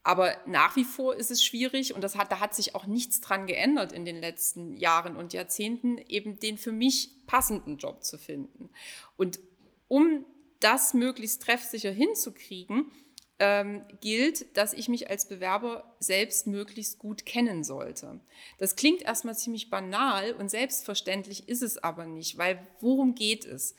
Aber 0.03 0.37
nach 0.47 0.77
wie 0.77 0.85
vor 0.85 1.17
ist 1.17 1.31
es 1.31 1.45
schwierig 1.45 1.95
und 1.95 2.03
das 2.03 2.17
hat, 2.17 2.33
da 2.33 2.41
hat 2.41 2.55
sich 2.55 2.75
auch 2.75 2.87
nichts 2.87 3.21
dran 3.21 3.47
geändert 3.47 3.93
in 3.93 4.05
den 4.05 4.17
letzten 4.17 4.75
Jahren 4.75 5.17
und 5.17 5.33
Jahrzehnten, 5.33 5.99
eben 5.99 6.39
den 6.39 6.59
für 6.59 6.73
mich 6.73 7.11
passenden 7.27 7.77
Job 7.77 8.05
zu 8.05 8.19
finden. 8.19 8.71
Und 9.17 9.39
um 9.87 10.25
das 10.61 10.95
möglichst 10.95 11.43
treffsicher 11.43 11.91
hinzukriegen, 11.91 12.91
ähm, 13.39 13.85
gilt, 14.01 14.57
dass 14.57 14.73
ich 14.73 14.89
mich 14.89 15.11
als 15.11 15.29
Bewerber 15.29 15.97
selbst 16.01 16.47
möglichst 16.47 16.99
gut 16.99 17.25
kennen 17.25 17.63
sollte. 17.63 18.21
Das 18.59 18.75
klingt 18.75 19.03
erstmal 19.03 19.37
ziemlich 19.37 19.71
banal 19.71 20.35
und 20.35 20.51
selbstverständlich 20.51 21.49
ist 21.49 21.63
es 21.63 21.79
aber 21.79 22.07
nicht, 22.07 22.37
weil 22.39 22.67
worum 22.81 23.15
geht 23.15 23.45
es? 23.45 23.77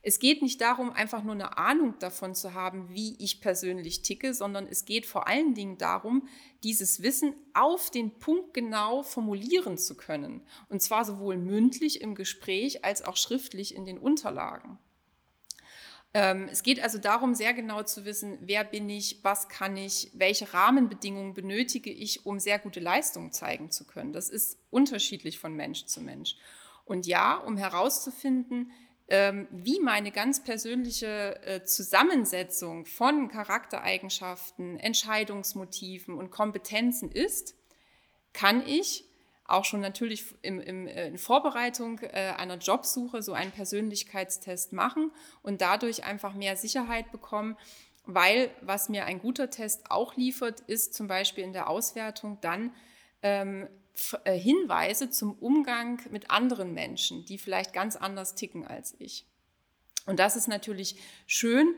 Es 0.00 0.20
geht 0.20 0.42
nicht 0.42 0.60
darum, 0.60 0.92
einfach 0.92 1.24
nur 1.24 1.34
eine 1.34 1.58
Ahnung 1.58 1.94
davon 1.98 2.34
zu 2.34 2.54
haben, 2.54 2.88
wie 2.90 3.16
ich 3.18 3.40
persönlich 3.40 4.02
ticke, 4.02 4.32
sondern 4.32 4.66
es 4.66 4.84
geht 4.84 5.06
vor 5.06 5.26
allen 5.26 5.54
Dingen 5.54 5.76
darum, 5.76 6.28
dieses 6.62 7.02
Wissen 7.02 7.34
auf 7.52 7.90
den 7.90 8.18
Punkt 8.18 8.54
genau 8.54 9.02
formulieren 9.02 9.76
zu 9.76 9.96
können. 9.96 10.42
Und 10.68 10.82
zwar 10.82 11.04
sowohl 11.04 11.36
mündlich 11.36 12.00
im 12.00 12.14
Gespräch 12.14 12.84
als 12.84 13.02
auch 13.02 13.16
schriftlich 13.16 13.74
in 13.74 13.86
den 13.86 13.98
Unterlagen. 13.98 14.78
Ähm, 16.14 16.48
es 16.50 16.62
geht 16.62 16.82
also 16.82 16.98
darum, 16.98 17.34
sehr 17.34 17.52
genau 17.52 17.82
zu 17.82 18.04
wissen, 18.04 18.38
wer 18.40 18.64
bin 18.64 18.88
ich, 18.88 19.20
was 19.22 19.48
kann 19.48 19.76
ich, 19.76 20.10
welche 20.14 20.52
Rahmenbedingungen 20.54 21.34
benötige 21.34 21.90
ich, 21.90 22.24
um 22.24 22.38
sehr 22.40 22.58
gute 22.58 22.80
Leistungen 22.80 23.32
zeigen 23.32 23.70
zu 23.70 23.86
können. 23.86 24.12
Das 24.12 24.30
ist 24.30 24.58
unterschiedlich 24.70 25.38
von 25.38 25.54
Mensch 25.54 25.84
zu 25.84 26.00
Mensch. 26.00 26.36
Und 26.84 27.06
ja, 27.06 27.36
um 27.36 27.58
herauszufinden, 27.58 28.72
ähm, 29.08 29.48
wie 29.50 29.80
meine 29.80 30.10
ganz 30.10 30.42
persönliche 30.42 31.40
äh, 31.42 31.64
Zusammensetzung 31.64 32.86
von 32.86 33.28
Charaktereigenschaften, 33.28 34.78
Entscheidungsmotiven 34.78 36.14
und 36.14 36.30
Kompetenzen 36.30 37.10
ist, 37.10 37.54
kann 38.32 38.66
ich 38.66 39.07
auch 39.48 39.64
schon 39.64 39.80
natürlich 39.80 40.24
im, 40.42 40.60
im, 40.60 40.86
äh, 40.86 41.08
in 41.08 41.18
Vorbereitung 41.18 41.98
äh, 42.00 42.34
einer 42.36 42.58
Jobsuche 42.58 43.22
so 43.22 43.32
einen 43.32 43.50
Persönlichkeitstest 43.50 44.72
machen 44.72 45.10
und 45.42 45.60
dadurch 45.60 46.04
einfach 46.04 46.34
mehr 46.34 46.56
Sicherheit 46.56 47.10
bekommen, 47.10 47.56
weil 48.04 48.50
was 48.60 48.88
mir 48.88 49.06
ein 49.06 49.20
guter 49.20 49.50
Test 49.50 49.90
auch 49.90 50.16
liefert, 50.16 50.60
ist 50.60 50.94
zum 50.94 51.08
Beispiel 51.08 51.44
in 51.44 51.52
der 51.52 51.68
Auswertung 51.68 52.38
dann 52.42 52.72
ähm, 53.22 53.66
äh, 54.24 54.38
Hinweise 54.38 55.10
zum 55.10 55.32
Umgang 55.32 56.00
mit 56.10 56.30
anderen 56.30 56.72
Menschen, 56.74 57.24
die 57.24 57.38
vielleicht 57.38 57.72
ganz 57.72 57.96
anders 57.96 58.34
ticken 58.34 58.66
als 58.66 58.94
ich. 58.98 59.26
Und 60.06 60.20
das 60.20 60.36
ist 60.36 60.48
natürlich 60.48 60.96
schön, 61.26 61.74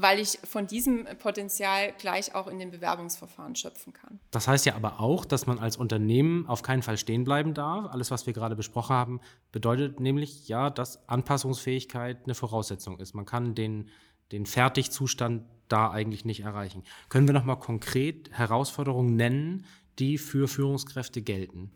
weil 0.00 0.18
ich 0.18 0.38
von 0.44 0.66
diesem 0.66 1.06
Potenzial 1.18 1.92
gleich 1.98 2.34
auch 2.34 2.46
in 2.46 2.58
den 2.58 2.70
Bewerbungsverfahren 2.70 3.56
schöpfen 3.56 3.92
kann. 3.92 4.20
Das 4.30 4.46
heißt 4.46 4.66
ja 4.66 4.74
aber 4.74 5.00
auch, 5.00 5.24
dass 5.24 5.46
man 5.46 5.58
als 5.58 5.76
Unternehmen 5.76 6.46
auf 6.46 6.62
keinen 6.62 6.82
Fall 6.82 6.98
stehen 6.98 7.24
bleiben 7.24 7.54
darf. 7.54 7.86
Alles, 7.92 8.10
was 8.10 8.26
wir 8.26 8.32
gerade 8.32 8.56
besprochen 8.56 8.94
haben, 8.94 9.20
bedeutet 9.52 10.00
nämlich 10.00 10.48
ja, 10.48 10.70
dass 10.70 11.08
Anpassungsfähigkeit 11.08 12.18
eine 12.24 12.34
Voraussetzung 12.34 12.98
ist. 12.98 13.14
Man 13.14 13.26
kann 13.26 13.54
den, 13.54 13.88
den 14.32 14.46
Fertigzustand 14.46 15.44
da 15.68 15.90
eigentlich 15.90 16.24
nicht 16.24 16.40
erreichen. 16.40 16.82
Können 17.08 17.26
wir 17.26 17.34
noch 17.34 17.44
mal 17.44 17.56
konkret 17.56 18.30
Herausforderungen 18.30 19.16
nennen, 19.16 19.66
die 19.98 20.18
für 20.18 20.48
Führungskräfte 20.48 21.22
gelten? 21.22 21.70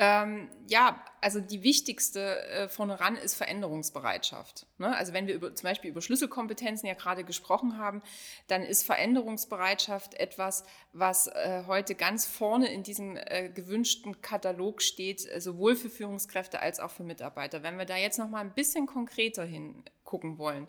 Ähm, 0.00 0.48
ja, 0.68 1.04
also 1.20 1.40
die 1.40 1.64
wichtigste 1.64 2.40
äh, 2.46 2.68
vorne 2.68 3.00
ran 3.00 3.16
ist 3.16 3.34
Veränderungsbereitschaft. 3.34 4.66
Ne? 4.78 4.96
Also 4.96 5.12
wenn 5.12 5.26
wir 5.26 5.34
über, 5.34 5.52
zum 5.52 5.68
Beispiel 5.68 5.90
über 5.90 6.00
Schlüsselkompetenzen 6.00 6.86
ja 6.88 6.94
gerade 6.94 7.24
gesprochen 7.24 7.78
haben, 7.78 8.02
dann 8.46 8.62
ist 8.62 8.84
Veränderungsbereitschaft 8.84 10.14
etwas, 10.14 10.62
was 10.92 11.26
äh, 11.26 11.64
heute 11.66 11.96
ganz 11.96 12.26
vorne 12.26 12.72
in 12.72 12.84
diesem 12.84 13.16
äh, 13.16 13.48
gewünschten 13.48 14.22
Katalog 14.22 14.82
steht, 14.82 15.26
äh, 15.26 15.40
sowohl 15.40 15.74
für 15.74 15.90
Führungskräfte 15.90 16.60
als 16.60 16.78
auch 16.78 16.92
für 16.92 17.02
Mitarbeiter. 17.02 17.64
Wenn 17.64 17.76
wir 17.76 17.84
da 17.84 17.96
jetzt 17.96 18.20
noch 18.20 18.28
mal 18.28 18.40
ein 18.40 18.54
bisschen 18.54 18.86
konkreter 18.86 19.44
hingucken 19.44 20.38
wollen. 20.38 20.68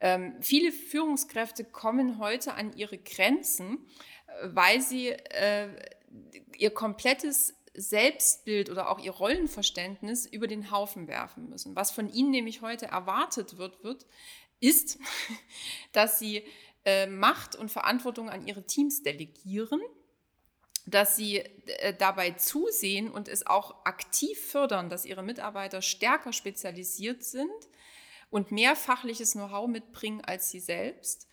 Ähm, 0.00 0.34
viele 0.40 0.72
Führungskräfte 0.72 1.64
kommen 1.64 2.18
heute 2.18 2.54
an 2.54 2.74
ihre 2.74 2.98
Grenzen, 2.98 3.86
äh, 4.26 4.48
weil 4.52 4.82
sie 4.82 5.08
äh, 5.08 5.68
ihr 6.58 6.70
komplettes 6.70 7.54
Selbstbild 7.74 8.70
oder 8.70 8.90
auch 8.90 8.98
ihr 8.98 9.12
Rollenverständnis 9.12 10.26
über 10.26 10.46
den 10.46 10.70
Haufen 10.70 11.06
werfen 11.08 11.48
müssen. 11.48 11.76
Was 11.76 11.90
von 11.90 12.08
ihnen 12.08 12.30
nämlich 12.30 12.62
heute 12.62 12.86
erwartet 12.86 13.58
wird, 13.58 13.82
wird 13.84 14.06
ist, 14.60 14.98
dass 15.92 16.18
sie 16.18 16.44
äh, 16.84 17.06
Macht 17.06 17.56
und 17.56 17.70
Verantwortung 17.70 18.30
an 18.30 18.46
ihre 18.46 18.66
Teams 18.66 19.02
delegieren, 19.02 19.80
dass 20.86 21.16
sie 21.16 21.38
äh, 21.38 21.94
dabei 21.94 22.32
zusehen 22.32 23.10
und 23.10 23.28
es 23.28 23.46
auch 23.46 23.84
aktiv 23.84 24.38
fördern, 24.38 24.88
dass 24.88 25.04
ihre 25.04 25.22
Mitarbeiter 25.22 25.82
stärker 25.82 26.32
spezialisiert 26.32 27.22
sind 27.22 27.50
und 28.30 28.50
mehr 28.50 28.76
fachliches 28.76 29.32
Know-how 29.32 29.68
mitbringen 29.68 30.22
als 30.22 30.50
sie 30.50 30.60
selbst 30.60 31.28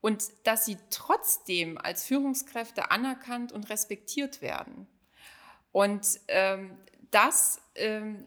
und 0.00 0.24
dass 0.44 0.64
sie 0.64 0.76
trotzdem 0.90 1.78
als 1.78 2.04
Führungskräfte 2.04 2.90
anerkannt 2.90 3.52
und 3.52 3.68
respektiert 3.70 4.42
werden. 4.42 4.86
Und 5.74 6.20
ähm, 6.28 6.70
das 7.10 7.60
ähm, 7.74 8.24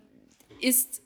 ist 0.59 1.01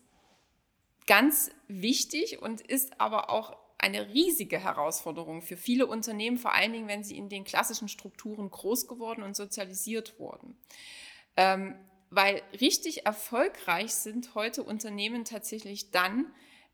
ganz 1.05 1.51
wichtig 1.67 2.41
und 2.41 2.61
ist 2.61 2.99
aber 2.99 3.29
auch 3.29 3.55
eine 3.77 4.09
riesige 4.11 4.57
Herausforderung 4.57 5.43
für 5.43 5.55
viele 5.55 5.85
Unternehmen, 5.85 6.39
vor 6.39 6.53
allen 6.53 6.73
Dingen, 6.73 6.87
wenn 6.87 7.03
sie 7.03 7.15
in 7.15 7.29
den 7.29 7.43
klassischen 7.43 7.87
Strukturen 7.87 8.49
groß 8.49 8.87
geworden 8.87 9.21
und 9.21 9.35
sozialisiert 9.35 10.19
wurden. 10.19 10.57
Ähm, 11.37 11.75
weil 12.09 12.41
richtig 12.59 13.05
erfolgreich 13.05 13.93
sind 13.93 14.33
heute 14.33 14.63
Unternehmen 14.63 15.25
tatsächlich 15.25 15.91
dann, 15.91 16.25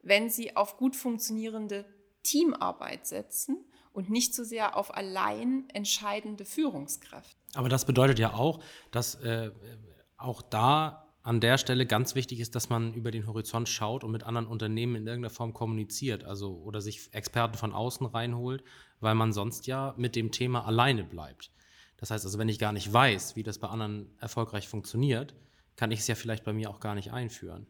wenn 0.01 0.29
sie 0.29 0.55
auf 0.55 0.77
gut 0.77 0.95
funktionierende 0.95 1.83
Teamarbeit 2.23 3.05
setzen 3.05 3.65
und 3.91 4.09
nicht 4.09 4.33
so 4.33 4.45
sehr 4.45 4.77
auf 4.77 4.95
allein 4.95 5.69
entscheidende 5.73 6.45
Führungskräfte. 6.45 7.35
Aber 7.57 7.69
das 7.69 7.85
bedeutet 7.85 8.19
ja 8.19 8.35
auch, 8.35 8.59
dass 8.91 9.15
äh, 9.15 9.49
auch 10.15 10.43
da 10.43 11.07
an 11.23 11.41
der 11.41 11.57
Stelle 11.57 11.87
ganz 11.87 12.13
wichtig 12.13 12.39
ist, 12.39 12.53
dass 12.53 12.69
man 12.69 12.93
über 12.93 13.09
den 13.09 13.25
Horizont 13.25 13.67
schaut 13.67 14.03
und 14.03 14.11
mit 14.11 14.21
anderen 14.21 14.45
Unternehmen 14.45 14.95
in 14.95 15.07
irgendeiner 15.07 15.33
Form 15.33 15.53
kommuniziert, 15.53 16.23
also 16.23 16.61
oder 16.61 16.81
sich 16.81 17.11
Experten 17.13 17.57
von 17.57 17.73
außen 17.73 18.05
reinholt, 18.05 18.63
weil 18.99 19.15
man 19.15 19.33
sonst 19.33 19.65
ja 19.65 19.95
mit 19.97 20.15
dem 20.15 20.31
Thema 20.31 20.67
alleine 20.67 21.03
bleibt. 21.03 21.51
Das 21.97 22.11
heißt 22.11 22.25
also, 22.25 22.37
wenn 22.37 22.47
ich 22.47 22.59
gar 22.59 22.73
nicht 22.73 22.93
weiß, 22.93 23.35
wie 23.35 23.41
das 23.41 23.57
bei 23.57 23.69
anderen 23.69 24.15
erfolgreich 24.19 24.67
funktioniert, 24.67 25.33
kann 25.75 25.89
ich 25.89 26.01
es 26.01 26.07
ja 26.07 26.13
vielleicht 26.13 26.43
bei 26.43 26.53
mir 26.53 26.69
auch 26.69 26.79
gar 26.79 26.93
nicht 26.93 27.11
einführen. 27.11 27.65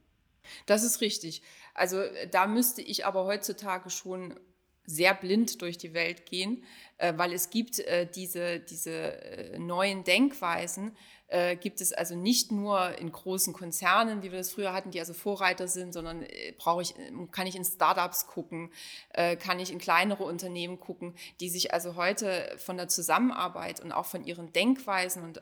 Das 0.65 0.83
ist 0.83 0.99
richtig. 0.99 1.43
Also 1.73 2.01
da 2.31 2.45
müsste 2.45 2.81
ich 2.81 3.05
aber 3.05 3.23
heutzutage 3.23 3.89
schon 3.89 4.37
sehr 4.87 5.13
blind 5.13 5.61
durch 5.61 5.77
die 5.77 5.93
Welt 5.93 6.25
gehen, 6.25 6.63
äh, 6.97 7.13
weil 7.17 7.33
es 7.33 7.51
gibt 7.51 7.79
äh, 7.79 8.07
diese, 8.09 8.59
diese 8.59 9.21
äh, 9.21 9.59
neuen 9.59 10.03
Denkweisen, 10.03 10.97
gibt 11.59 11.81
es 11.81 11.91
also 11.91 12.15
nicht 12.15 12.53
nur 12.53 12.97
in 12.99 13.11
großen 13.11 13.51
Konzernen, 13.51 14.23
wie 14.23 14.31
wir 14.31 14.37
das 14.37 14.49
früher 14.49 14.71
hatten, 14.71 14.91
die 14.91 15.01
also 15.01 15.13
Vorreiter 15.13 15.67
sind, 15.67 15.91
sondern 15.91 16.25
brauche 16.57 16.81
ich, 16.81 16.93
kann 17.33 17.45
ich 17.45 17.57
in 17.57 17.65
Startups 17.65 18.27
gucken, 18.27 18.71
kann 19.13 19.59
ich 19.59 19.73
in 19.73 19.77
kleinere 19.77 20.23
Unternehmen 20.23 20.79
gucken, 20.79 21.15
die 21.41 21.49
sich 21.49 21.73
also 21.73 21.97
heute 21.97 22.55
von 22.55 22.77
der 22.77 22.87
Zusammenarbeit 22.87 23.81
und 23.81 23.91
auch 23.91 24.05
von 24.05 24.23
ihren 24.23 24.53
Denkweisen 24.53 25.21
und, 25.21 25.41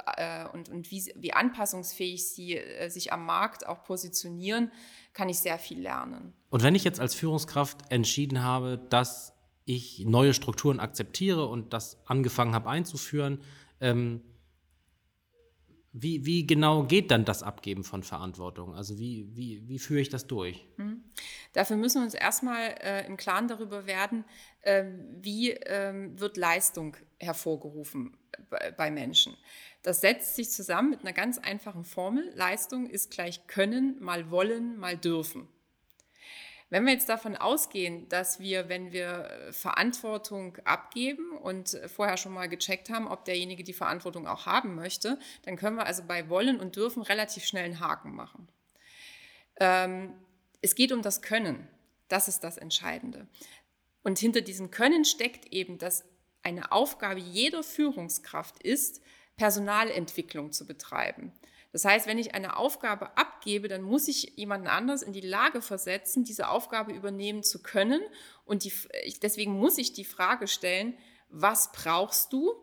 und, 0.53 0.69
und 0.69 0.89
wie, 0.89 1.13
wie 1.17 1.33
anpassungsfähig 1.33 2.29
sie 2.29 2.59
sich 2.87 3.13
am 3.13 3.23
Markt 3.23 3.67
auch 3.67 3.83
positionieren, 3.83 4.71
kann 5.13 5.29
ich 5.29 5.37
sehr 5.37 5.59
viel 5.59 5.81
lernen. 5.81 6.33
Und 6.49 6.63
wenn 6.63 6.73
ich 6.73 6.83
jetzt 6.83 6.99
als 6.99 7.13
Führungskraft 7.13 7.91
entschieden 7.91 8.41
habe, 8.41 8.79
dass 8.89 9.34
ich 9.65 10.05
neue 10.05 10.33
Strukturen 10.33 10.79
akzeptiere 10.79 11.47
und 11.47 11.73
das 11.73 11.97
angefangen 12.05 12.53
habe 12.53 12.69
einzuführen, 12.69 13.39
ähm, 13.81 14.21
wie, 15.97 16.25
wie 16.25 16.45
genau 16.45 16.83
geht 16.83 17.09
dann 17.09 17.23
das 17.23 17.41
Abgeben 17.41 17.85
von 17.85 18.03
Verantwortung? 18.03 18.75
Also 18.75 18.99
wie, 18.99 19.29
wie, 19.33 19.65
wie 19.65 19.79
führe 19.79 20.01
ich 20.01 20.09
das 20.09 20.27
durch? 20.27 20.67
Mhm. 20.75 21.01
Dafür 21.53 21.77
müssen 21.77 22.01
wir 22.01 22.05
uns 22.05 22.13
erstmal 22.13 22.75
äh, 22.81 23.07
im 23.07 23.15
Klaren 23.15 23.47
darüber 23.47 23.85
werden, 23.85 24.25
äh, 24.61 24.83
wie 25.21 25.51
äh, 25.51 25.93
wird 26.19 26.35
Leistung 26.35 26.97
hervorgerufen 27.17 28.17
bei, 28.49 28.71
bei 28.71 28.91
Menschen. 28.91 29.37
Das 29.83 30.01
setzt 30.01 30.35
sich 30.35 30.49
zusammen 30.49 30.89
mit 30.89 30.99
einer 30.99 31.13
ganz 31.13 31.37
einfachen 31.37 31.85
Formel. 31.85 32.29
Leistung 32.35 32.89
ist 32.89 33.11
gleich 33.11 33.47
können, 33.47 33.95
mal 34.01 34.29
wollen, 34.29 34.77
mal 34.77 34.97
dürfen. 34.97 35.47
Wenn 36.69 36.85
wir 36.85 36.93
jetzt 36.93 37.09
davon 37.09 37.35
ausgehen, 37.35 38.09
dass 38.09 38.39
wir, 38.39 38.69
wenn 38.69 38.91
wir 38.91 39.29
äh, 39.29 39.53
Verantwortung 39.53 40.57
abgeben 40.65 41.37
und 41.37 41.75
äh, 41.75 41.87
vorher 41.87 42.17
schon 42.17 42.33
mal 42.33 42.49
gecheckt 42.49 42.89
haben, 42.89 43.07
ob 43.07 43.25
derjenige 43.25 43.63
die 43.63 43.73
Verantwortung 43.73 44.27
auch 44.27 44.45
haben 44.45 44.75
möchte, 44.75 45.19
dann 45.43 45.57
können 45.57 45.77
wir 45.77 45.85
also 45.85 46.03
bei 46.03 46.27
wollen 46.27 46.59
und 46.59 46.75
dürfen 46.75 47.03
relativ 47.03 47.45
schnell 47.45 47.65
einen 47.65 47.79
Haken 47.79 48.15
machen. 48.15 48.47
Ähm, 49.59 50.13
es 50.61 50.73
geht 50.73 50.91
um 50.91 51.01
das 51.01 51.21
Können. 51.21 51.67
Das 52.07 52.27
ist 52.27 52.43
das 52.43 52.57
Entscheidende. 52.57 53.27
Und 54.03 54.19
hinter 54.19 54.41
diesem 54.41 54.71
Können 54.71 55.05
steckt 55.05 55.51
eben, 55.53 55.77
dass 55.77 56.05
eine 56.41 56.71
Aufgabe 56.71 57.19
jeder 57.19 57.63
Führungskraft 57.63 58.61
ist, 58.61 59.01
Personalentwicklung 59.37 60.51
zu 60.51 60.65
betreiben. 60.65 61.31
Das 61.75 61.83
heißt, 61.83 62.07
wenn 62.07 62.17
ich 62.17 62.33
eine 62.33 62.55
Aufgabe 62.55 63.17
abgebe, 63.17 63.67
dann 63.67 63.81
muss 63.81 64.07
ich 64.07 64.31
jemanden 64.37 64.67
anders 64.67 65.01
in 65.01 65.11
die 65.11 65.19
Lage 65.19 65.61
versetzen, 65.61 66.23
diese 66.23 66.47
Aufgabe 66.47 66.93
übernehmen 66.93 67.43
zu 67.43 67.61
können. 67.61 67.99
Und 68.45 68.63
die, 68.63 68.71
deswegen 69.21 69.59
muss 69.59 69.77
ich 69.77 69.91
die 69.91 70.05
Frage 70.05 70.47
stellen, 70.47 70.97
was 71.27 71.73
brauchst 71.73 72.31
du, 72.31 72.53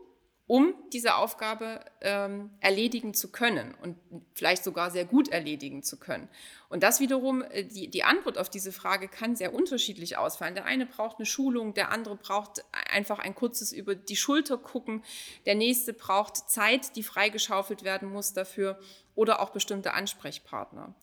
um 0.46 0.75
diese 0.92 1.14
Aufgabe 1.16 1.85
ähm, 2.01 2.51
erledigen 2.61 3.14
zu 3.14 3.31
können 3.31 3.75
und 3.81 3.96
vielleicht 4.35 4.64
sogar 4.64 4.90
sehr 4.90 5.05
gut 5.05 5.29
erledigen 5.29 5.83
zu 5.83 5.98
können. 5.98 6.29
Und 6.68 6.83
das 6.83 7.01
wiederum, 7.01 7.42
äh, 7.42 7.64
die, 7.64 7.88
die 7.88 8.03
Antwort 8.03 8.38
auf 8.38 8.51
diese 8.51 8.72
Frage 8.72 9.09
kann 9.09 9.37
sehr 9.37 9.55
unterschiedlich 9.55 10.18
ausfallen. 10.18 10.55
Der 10.55 10.64
eine 10.64 10.85
braucht 10.85 11.18
eine 11.18 11.27
Schulung, 11.27 11.75
der 11.75 11.90
andere 11.90 12.16
braucht 12.16 12.64
einfach 12.90 13.18
ein 13.18 13.35
kurzes 13.35 13.72
über 13.72 13.94
die 13.94 14.16
Schulter 14.16 14.59
gucken, 14.59 15.05
der 15.46 15.55
nächste 15.55 15.92
braucht 15.92 16.37
Zeit, 16.51 16.96
die 16.96 17.03
freigeschaufelt 17.03 17.85
werden 17.85 18.11
muss 18.11 18.33
dafür 18.33 18.79
oder 19.14 19.40
auch 19.40 19.51
bestimmte 19.51 19.94
Ansprechpartner. 19.94 20.94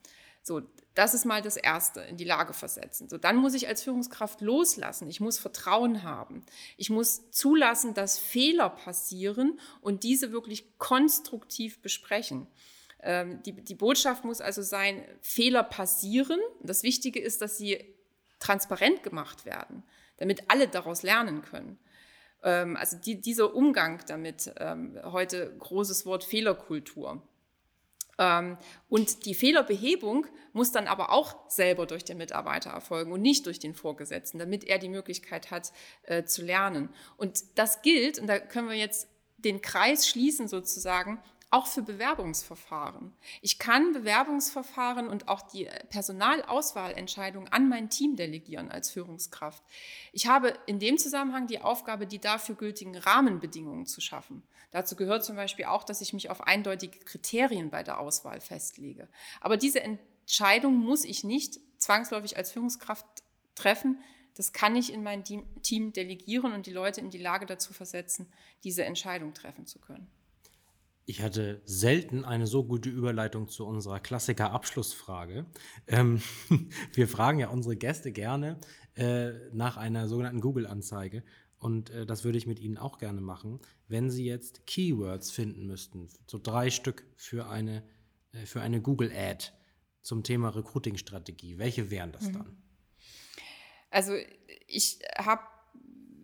So, 0.42 0.62
das 0.96 1.14
ist 1.14 1.26
mal 1.26 1.42
das 1.42 1.58
Erste, 1.58 2.02
in 2.02 2.18
die 2.18 2.24
Lage 2.24 2.54
versetzen. 2.54 3.08
So, 3.08 3.18
dann 3.18 3.38
muss 3.38 3.54
ich 3.54 3.68
als 3.68 3.84
Führungskraft 3.84 4.42
loslassen. 4.42 5.10
Ich 5.10 5.20
muss 5.20 5.38
Vertrauen 5.38 6.04
haben. 6.04 6.46
Ich 6.78 6.90
muss 6.90 7.30
zulassen, 7.32 7.94
dass 7.94 8.18
Fehler 8.18 8.70
passieren 8.70 9.60
und 9.82 10.04
diese 10.04 10.32
wirklich 10.32 10.78
konstruktiv 10.78 11.82
besprechen. 11.82 12.48
Ähm, 13.02 13.42
die, 13.44 13.54
die 13.54 13.76
Botschaft 13.76 14.26
muss 14.26 14.42
also 14.42 14.62
sein, 14.62 15.04
Fehler 15.22 15.64
passieren. 15.64 16.40
Das 16.62 16.84
Wichtige 16.84 17.20
ist, 17.20 17.42
dass 17.42 17.58
sie 17.58 17.96
transparent 18.40 19.04
gemacht 19.04 19.46
werden, 19.46 19.84
damit 20.18 20.50
alle 20.50 20.68
daraus 20.68 21.04
lernen 21.04 21.42
können. 21.42 21.78
Ähm, 22.44 22.76
also 22.78 22.98
die, 22.98 23.22
dieser 23.22 23.54
Umgang 23.54 24.02
damit, 24.08 24.52
ähm, 24.58 24.98
heute 25.04 25.56
großes 25.60 26.06
Wort 26.06 26.24
Fehlerkultur. 26.24 27.22
Ähm, 28.20 28.58
und 28.90 29.26
die 29.26 29.34
Fehlerbehebung 29.34 30.28
muss 30.54 30.72
dann 30.72 30.88
aber 30.88 31.12
auch 31.12 31.50
selber 31.50 31.88
durch 31.88 32.04
den 32.04 32.18
Mitarbeiter 32.18 32.70
erfolgen 32.70 33.12
und 33.12 33.22
nicht 33.22 33.46
durch 33.46 33.60
den 33.60 33.74
Vorgesetzten, 33.74 34.38
damit 34.38 34.66
er 34.66 34.78
die 34.78 34.90
Möglichkeit 34.90 35.50
hat 35.50 35.72
äh, 36.04 36.24
zu 36.26 36.44
lernen. 36.44 36.90
Und 37.18 37.58
das 37.58 37.82
gilt, 37.82 38.20
und 38.20 38.28
da 38.28 38.38
können 38.38 38.70
wir 38.70 38.76
jetzt 38.76 39.08
den 39.38 39.62
Kreis 39.62 40.08
schließen 40.08 40.48
sozusagen, 40.48 41.22
auch 41.52 41.68
für 41.68 41.82
Bewerbungsverfahren. 41.82 43.14
Ich 43.42 43.58
kann 43.58 43.94
Bewerbungsverfahren 43.94 45.08
und 45.08 45.28
auch 45.28 45.42
die 45.42 45.68
Personalauswahlentscheidung 45.90 47.48
an 47.48 47.68
mein 47.70 47.90
Team 47.90 48.16
delegieren 48.16 48.70
als 48.70 48.92
Führungskraft. 48.92 49.64
Ich 50.14 50.28
habe 50.28 50.54
in 50.68 50.80
dem 50.80 50.98
Zusammenhang 50.98 51.48
die 51.48 51.62
Aufgabe, 51.62 52.06
die 52.06 52.20
dafür 52.20 52.56
gültigen 52.56 52.96
Rahmenbedingungen 52.96 53.88
zu 53.88 54.00
schaffen. 54.00 54.44
Dazu 54.72 54.96
gehört 54.96 55.26
zum 55.26 55.36
Beispiel 55.36 55.66
auch, 55.66 55.84
dass 55.84 56.02
ich 56.02 56.14
mich 56.14 56.30
auf 56.30 56.42
eindeutige 56.42 57.00
Kriterien 57.00 57.72
bei 57.72 57.82
der 57.82 58.00
Auswahl 58.00 58.42
festlege. 58.42 59.08
Aber 59.42 59.58
diese 59.58 59.82
Entscheidung 59.82 60.76
muss 60.76 61.04
ich 61.04 61.24
nicht 61.24 61.60
zwangsläufig 61.78 62.38
als 62.38 62.52
Führungskraft 62.52 63.06
treffen. 63.56 64.00
Das 64.36 64.54
kann 64.54 64.76
ich 64.76 64.94
in 64.94 65.02
mein 65.02 65.24
Team 65.24 65.94
delegieren 65.94 66.54
und 66.54 66.68
die 66.68 66.74
Leute 66.74 67.02
in 67.02 67.10
die 67.10 67.18
Lage 67.18 67.48
dazu 67.48 67.74
versetzen, 67.74 68.32
diese 68.64 68.86
Entscheidung 68.86 69.34
treffen 69.34 69.66
zu 69.66 69.80
können. 69.80 70.12
Ich 71.10 71.24
hatte 71.24 71.60
selten 71.66 72.24
eine 72.24 72.46
so 72.46 72.64
gute 72.64 72.88
Überleitung 72.88 73.48
zu 73.48 73.66
unserer 73.66 74.00
Klassiker-Abschlussfrage. 74.00 75.48
Ähm, 75.88 76.22
wir 76.94 77.08
fragen 77.08 77.40
ja 77.40 77.50
unsere 77.50 77.76
Gäste 77.76 78.12
gerne 78.12 78.60
äh, 78.94 79.32
nach 79.52 79.78
einer 79.78 80.08
sogenannten 80.08 80.40
Google-Anzeige. 80.40 81.24
Und 81.58 81.90
äh, 81.90 82.06
das 82.06 82.26
würde 82.26 82.38
ich 82.38 82.46
mit 82.46 82.60
Ihnen 82.60 82.78
auch 82.78 83.00
gerne 83.00 83.22
machen. 83.22 83.60
Wenn 83.88 84.12
Sie 84.12 84.24
jetzt 84.24 84.68
Keywords 84.68 85.32
finden 85.32 85.66
müssten, 85.66 86.10
so 86.28 86.38
drei 86.38 86.70
Stück 86.70 87.08
für 87.16 87.50
eine, 87.50 87.82
äh, 88.32 88.46
für 88.46 88.62
eine 88.62 88.80
Google-Ad 88.80 89.48
zum 90.04 90.22
Thema 90.22 90.50
Recruiting-Strategie, 90.50 91.58
welche 91.58 91.90
wären 91.90 92.12
das 92.12 92.26
mhm. 92.26 92.34
dann? 92.34 92.58
Also 93.90 94.14
ich 94.68 95.00
habe 95.18 95.42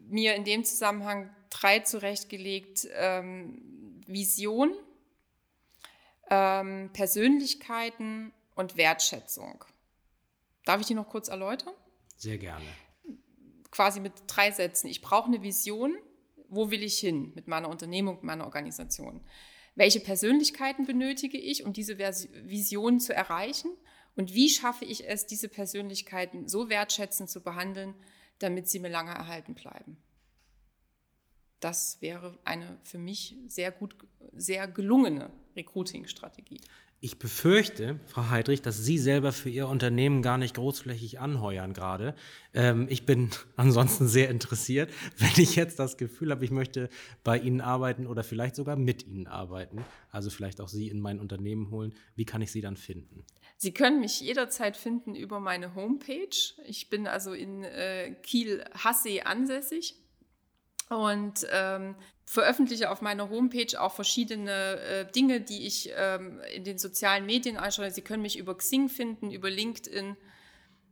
mir 0.08 0.36
in 0.36 0.44
dem 0.44 0.64
Zusammenhang 0.64 1.36
drei 1.50 1.80
zurechtgelegt. 1.80 2.88
Ähm, 2.94 3.75
Vision, 4.08 4.74
ähm, 6.30 6.90
Persönlichkeiten 6.94 8.34
und 8.56 8.78
Wertschätzung. 8.78 9.64
Darf 10.64 10.82
ich 10.82 10.88
die 10.88 10.96
noch 10.96 11.08
kurz 11.08 11.28
erläutern? 11.28 11.74
Sehr 12.18 12.38
gerne. 12.38 12.66
Quasi 13.72 14.00
mit 14.00 14.14
drei 14.28 14.52
Sätzen. 14.52 14.88
Ich 14.88 15.02
brauche 15.02 15.28
eine 15.28 15.44
Vision. 15.44 15.96
Wo 16.48 16.72
will 16.72 16.84
ich 16.84 17.00
hin 17.00 17.34
mit 17.36 17.48
meiner 17.48 17.70
Unternehmung, 17.70 18.16
mit 18.16 18.24
meiner 18.24 18.46
Organisation? 18.46 19.22
Welche 19.76 20.00
Persönlichkeiten 20.00 20.86
benötige 20.86 21.38
ich, 21.38 21.66
um 21.66 21.74
diese 21.74 21.98
Vision 21.98 23.00
zu 23.00 23.14
erreichen? 23.14 23.72
Und 24.16 24.34
wie 24.34 24.50
schaffe 24.50 24.86
ich 24.86 25.08
es, 25.08 25.26
diese 25.26 25.50
Persönlichkeiten 25.50 26.48
so 26.48 26.70
wertschätzend 26.70 27.30
zu 27.30 27.42
behandeln, 27.44 27.94
damit 28.40 28.70
sie 28.70 28.80
mir 28.80 28.90
lange 28.90 29.12
erhalten 29.12 29.54
bleiben? 29.54 29.98
Das 31.66 32.00
wäre 32.00 32.38
eine 32.44 32.78
für 32.84 33.00
mich 33.00 33.36
sehr 33.48 33.72
gut, 33.72 33.96
sehr 34.34 34.68
gelungene 34.68 35.32
Recruiting-Strategie. 35.56 36.62
Ich 37.00 37.18
befürchte, 37.18 38.00
Frau 38.06 38.30
Heidrich, 38.30 38.62
dass 38.62 38.78
Sie 38.78 39.00
selber 39.00 39.32
für 39.32 39.50
Ihr 39.50 39.68
Unternehmen 39.68 40.22
gar 40.22 40.38
nicht 40.38 40.56
großflächig 40.56 41.20
anheuern 41.20 41.74
gerade. 41.74 42.14
Ähm, 42.54 42.86
ich 42.88 43.08
bin 43.08 43.32
ansonsten 43.56 44.08
sehr 44.08 44.30
interessiert, 44.30 44.92
wenn 45.18 45.44
ich 45.44 45.56
jetzt 45.56 45.80
das 45.80 45.98
Gefühl 45.98 46.30
habe, 46.30 46.46
ich 46.46 46.52
möchte 46.52 46.88
bei 47.24 47.40
Ihnen 47.40 47.62
arbeiten 47.62 48.06
oder 48.06 48.24
vielleicht 48.24 48.56
sogar 48.56 48.76
mit 48.76 49.08
Ihnen 49.08 49.26
arbeiten, 49.26 49.84
also 50.12 50.30
vielleicht 50.30 50.62
auch 50.62 50.70
Sie 50.70 50.90
in 50.90 51.00
mein 51.00 51.20
Unternehmen 51.20 51.72
holen. 51.72 51.96
Wie 52.16 52.26
kann 52.26 52.44
ich 52.44 52.52
Sie 52.52 52.62
dann 52.62 52.78
finden? 52.78 53.26
Sie 53.58 53.74
können 53.74 54.02
mich 54.02 54.22
jederzeit 54.22 54.78
finden 54.78 55.16
über 55.16 55.40
meine 55.40 55.74
Homepage. 55.74 56.54
Ich 56.68 56.92
bin 56.92 57.08
also 57.08 57.34
in 57.34 57.64
äh, 57.64 58.16
Kiel-Hassee 58.22 59.22
ansässig 59.22 59.96
und 60.90 61.48
ähm, 61.52 61.96
veröffentliche 62.26 62.92
auf 62.92 63.02
meiner 63.02 63.30
Homepage 63.30 63.80
auch 63.80 63.94
verschiedene 63.94 64.80
äh, 64.80 65.12
Dinge, 65.12 65.42
die 65.42 65.66
ich 65.66 65.92
ähm, 65.96 66.40
in 66.54 66.64
den 66.64 66.78
sozialen 66.78 67.26
Medien 67.26 67.58
anschaue. 67.58 67.90
Sie 67.92 68.02
können 68.02 68.22
mich 68.22 68.38
über 68.38 68.56
Xing 68.58 68.88
finden, 68.90 69.32
über 69.32 69.50
LinkedIn. 69.50 70.16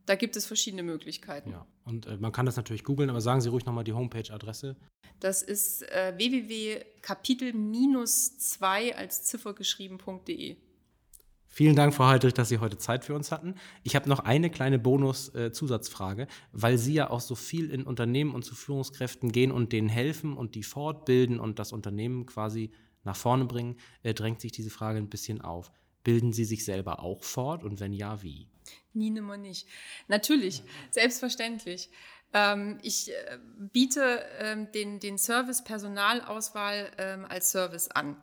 Da 0.06 0.16
gibt 0.16 0.36
es 0.36 0.44
verschiedene 0.46 0.82
Möglichkeiten. 0.82 1.50
Ja, 1.50 1.66
und 1.84 2.06
äh, 2.06 2.16
man 2.16 2.32
kann 2.32 2.46
das 2.46 2.56
natürlich 2.56 2.84
googeln, 2.84 3.10
aber 3.10 3.20
sagen 3.20 3.40
Sie 3.40 3.48
ruhig 3.48 3.64
nochmal 3.64 3.84
die 3.84 3.94
Homepage-Adresse. 3.94 4.76
Das 5.20 5.42
ist 5.42 5.82
äh, 5.90 6.12
www.kapitel-2 6.16 8.94
als 8.94 9.24
Ziffer 9.24 9.54
geschrieben.de. 9.54 10.56
Vielen 11.54 11.76
Dank, 11.76 11.94
Frau 11.94 12.06
Heidrich, 12.06 12.34
dass 12.34 12.48
Sie 12.48 12.58
heute 12.58 12.78
Zeit 12.78 13.04
für 13.04 13.14
uns 13.14 13.30
hatten. 13.30 13.54
Ich 13.84 13.94
habe 13.94 14.08
noch 14.08 14.18
eine 14.18 14.50
kleine 14.50 14.80
Bonus-Zusatzfrage, 14.80 16.22
äh, 16.22 16.26
weil 16.50 16.78
Sie 16.78 16.94
ja 16.94 17.10
auch 17.10 17.20
so 17.20 17.36
viel 17.36 17.70
in 17.70 17.84
Unternehmen 17.84 18.34
und 18.34 18.44
zu 18.44 18.56
Führungskräften 18.56 19.30
gehen 19.30 19.52
und 19.52 19.72
denen 19.72 19.88
helfen 19.88 20.36
und 20.36 20.56
die 20.56 20.64
fortbilden 20.64 21.38
und 21.38 21.60
das 21.60 21.72
Unternehmen 21.72 22.26
quasi 22.26 22.72
nach 23.04 23.14
vorne 23.14 23.44
bringen, 23.44 23.76
äh, 24.02 24.14
drängt 24.14 24.40
sich 24.40 24.50
diese 24.50 24.68
Frage 24.68 24.98
ein 24.98 25.08
bisschen 25.08 25.42
auf. 25.42 25.70
Bilden 26.02 26.32
Sie 26.32 26.44
sich 26.44 26.64
selber 26.64 26.98
auch 26.98 27.22
fort 27.22 27.62
und 27.62 27.78
wenn 27.78 27.92
ja, 27.92 28.20
wie? 28.20 28.48
Nie, 28.92 29.10
nimmer 29.10 29.36
nicht. 29.36 29.68
Natürlich, 30.08 30.64
selbstverständlich. 30.90 31.88
Ähm, 32.32 32.80
ich 32.82 33.12
äh, 33.12 33.38
biete 33.72 34.24
ähm, 34.40 34.72
den, 34.72 34.98
den 34.98 35.18
Service 35.18 35.62
Personalauswahl 35.62 36.90
ähm, 36.98 37.26
als 37.28 37.52
Service 37.52 37.86
an. 37.92 38.16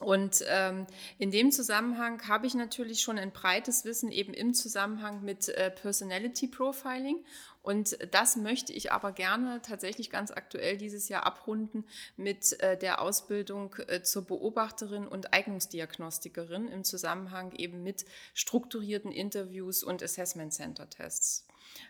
Und 0.00 0.42
ähm, 0.48 0.86
in 1.18 1.30
dem 1.30 1.52
Zusammenhang 1.52 2.26
habe 2.26 2.46
ich 2.46 2.54
natürlich 2.54 3.02
schon 3.02 3.18
ein 3.18 3.32
breites 3.32 3.84
Wissen 3.84 4.10
eben 4.10 4.32
im 4.32 4.54
Zusammenhang 4.54 5.22
mit 5.22 5.50
äh, 5.50 5.70
Personality 5.70 6.48
Profiling. 6.48 7.22
Und 7.62 7.98
das 8.10 8.36
möchte 8.36 8.72
ich 8.72 8.92
aber 8.92 9.12
gerne 9.12 9.60
tatsächlich 9.60 10.08
ganz 10.08 10.30
aktuell 10.30 10.78
dieses 10.78 11.10
Jahr 11.10 11.26
abrunden 11.26 11.84
mit 12.16 12.58
äh, 12.60 12.78
der 12.78 13.02
Ausbildung 13.02 13.76
äh, 13.88 14.02
zur 14.02 14.24
Beobachterin 14.24 15.06
und 15.06 15.34
Eignungsdiagnostikerin 15.34 16.68
im 16.68 16.82
Zusammenhang 16.82 17.52
eben 17.52 17.82
mit 17.82 18.06
strukturierten 18.32 19.12
Interviews 19.12 19.82
und 19.82 20.02
Assessment 20.02 20.54
Center 20.54 20.88
Tests 20.88 21.46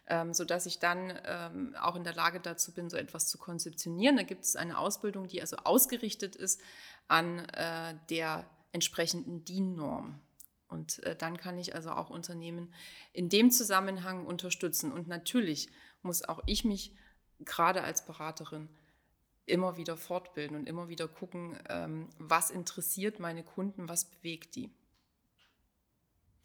ähm, 0.09 0.35
sodass 0.35 0.67
ich 0.67 0.79
dann 0.79 1.19
ähm, 1.25 1.75
auch 1.81 1.97
in 1.97 2.05
der 2.05 2.15
Lage 2.15 2.41
dazu 2.41 2.73
bin, 2.73 2.91
so 2.91 2.97
etwas 2.97 3.29
zu 3.29 3.39
konzeptionieren. 3.39 4.17
Da 4.17 4.23
gibt 4.23 4.45
es 4.45 4.57
eine 4.57 4.79
Ausbildung, 4.79 5.29
die 5.29 5.41
also 5.41 5.57
ausgerichtet 5.57 6.37
ist 6.37 6.61
an 7.11 7.41
äh, 7.51 7.95
der 8.09 8.49
entsprechenden 8.73 9.45
DIN-Norm. 9.45 10.21
Und 10.69 11.03
äh, 11.03 11.17
dann 11.17 11.37
kann 11.37 11.59
ich 11.59 11.75
also 11.75 11.91
auch 11.91 12.11
Unternehmen 12.11 12.73
in 13.13 13.29
dem 13.29 13.51
Zusammenhang 13.51 14.27
unterstützen. 14.27 14.93
Und 14.93 15.09
natürlich 15.09 15.69
muss 16.03 16.23
auch 16.23 16.41
ich 16.47 16.65
mich 16.65 16.95
gerade 17.41 17.83
als 17.83 18.05
Beraterin 18.05 18.69
immer 19.47 19.77
wieder 19.77 19.97
fortbilden 19.97 20.57
und 20.57 20.69
immer 20.69 20.89
wieder 20.89 21.09
gucken, 21.09 21.59
ähm, 21.69 22.09
was 22.19 22.51
interessiert 22.51 23.19
meine 23.19 23.43
Kunden, 23.43 23.89
was 23.89 24.05
bewegt 24.05 24.55
die. 24.55 24.71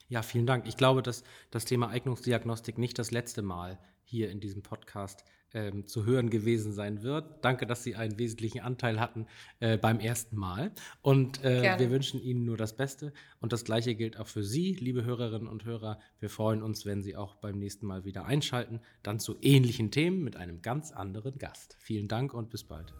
Ja, 0.07 0.23
vielen 0.23 0.47
Dank. 0.47 0.67
Ich 0.67 0.77
glaube, 0.77 1.03
dass 1.03 1.23
das 1.51 1.65
Thema 1.65 1.89
Eignungsdiagnostik 1.89 2.79
nicht 2.79 2.97
das 2.97 3.11
letzte 3.11 3.43
Mal 3.43 3.77
hier 4.05 4.29
in 4.29 4.39
diesem 4.39 4.61
Podcast 4.61 5.25
ähm, 5.53 5.87
zu 5.87 6.05
hören 6.05 6.29
gewesen 6.29 6.73
sein 6.73 7.01
wird. 7.01 7.43
Danke, 7.43 7.65
dass 7.65 7.83
Sie 7.83 7.95
einen 7.95 8.19
wesentlichen 8.19 8.61
Anteil 8.61 8.99
hatten 8.99 9.25
äh, 9.59 9.77
beim 9.77 9.99
ersten 9.99 10.37
Mal. 10.37 10.71
Und 11.01 11.43
äh, 11.43 11.79
wir 11.79 11.89
wünschen 11.89 12.21
Ihnen 12.21 12.45
nur 12.45 12.57
das 12.57 12.75
Beste. 12.75 13.13
Und 13.39 13.53
das 13.53 13.63
Gleiche 13.63 13.95
gilt 13.95 14.19
auch 14.19 14.27
für 14.27 14.43
Sie, 14.43 14.73
liebe 14.73 15.03
Hörerinnen 15.03 15.47
und 15.47 15.65
Hörer. 15.65 15.99
Wir 16.19 16.29
freuen 16.29 16.61
uns, 16.61 16.85
wenn 16.85 17.01
Sie 17.01 17.15
auch 17.15 17.35
beim 17.35 17.57
nächsten 17.57 17.87
Mal 17.87 18.05
wieder 18.05 18.25
einschalten, 18.25 18.79
dann 19.01 19.19
zu 19.19 19.35
ähnlichen 19.41 19.91
Themen 19.91 20.23
mit 20.23 20.35
einem 20.35 20.61
ganz 20.61 20.91
anderen 20.91 21.37
Gast. 21.37 21.77
Vielen 21.79 22.07
Dank 22.07 22.33
und 22.33 22.49
bis 22.49 22.63
bald. 22.63 22.93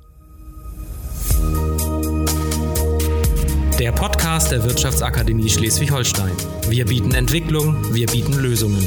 Der 3.80 3.92
Podcast 3.92 4.54
der 4.54 4.64
Wirtschaftsakademie 4.64 5.50
Schleswig-Holstein. 5.50 6.32
Wir 6.70 6.86
bieten 6.86 7.14
Entwicklung, 7.14 7.94
wir 7.94 8.08
bieten 8.08 8.34
Lösungen. 8.40 8.82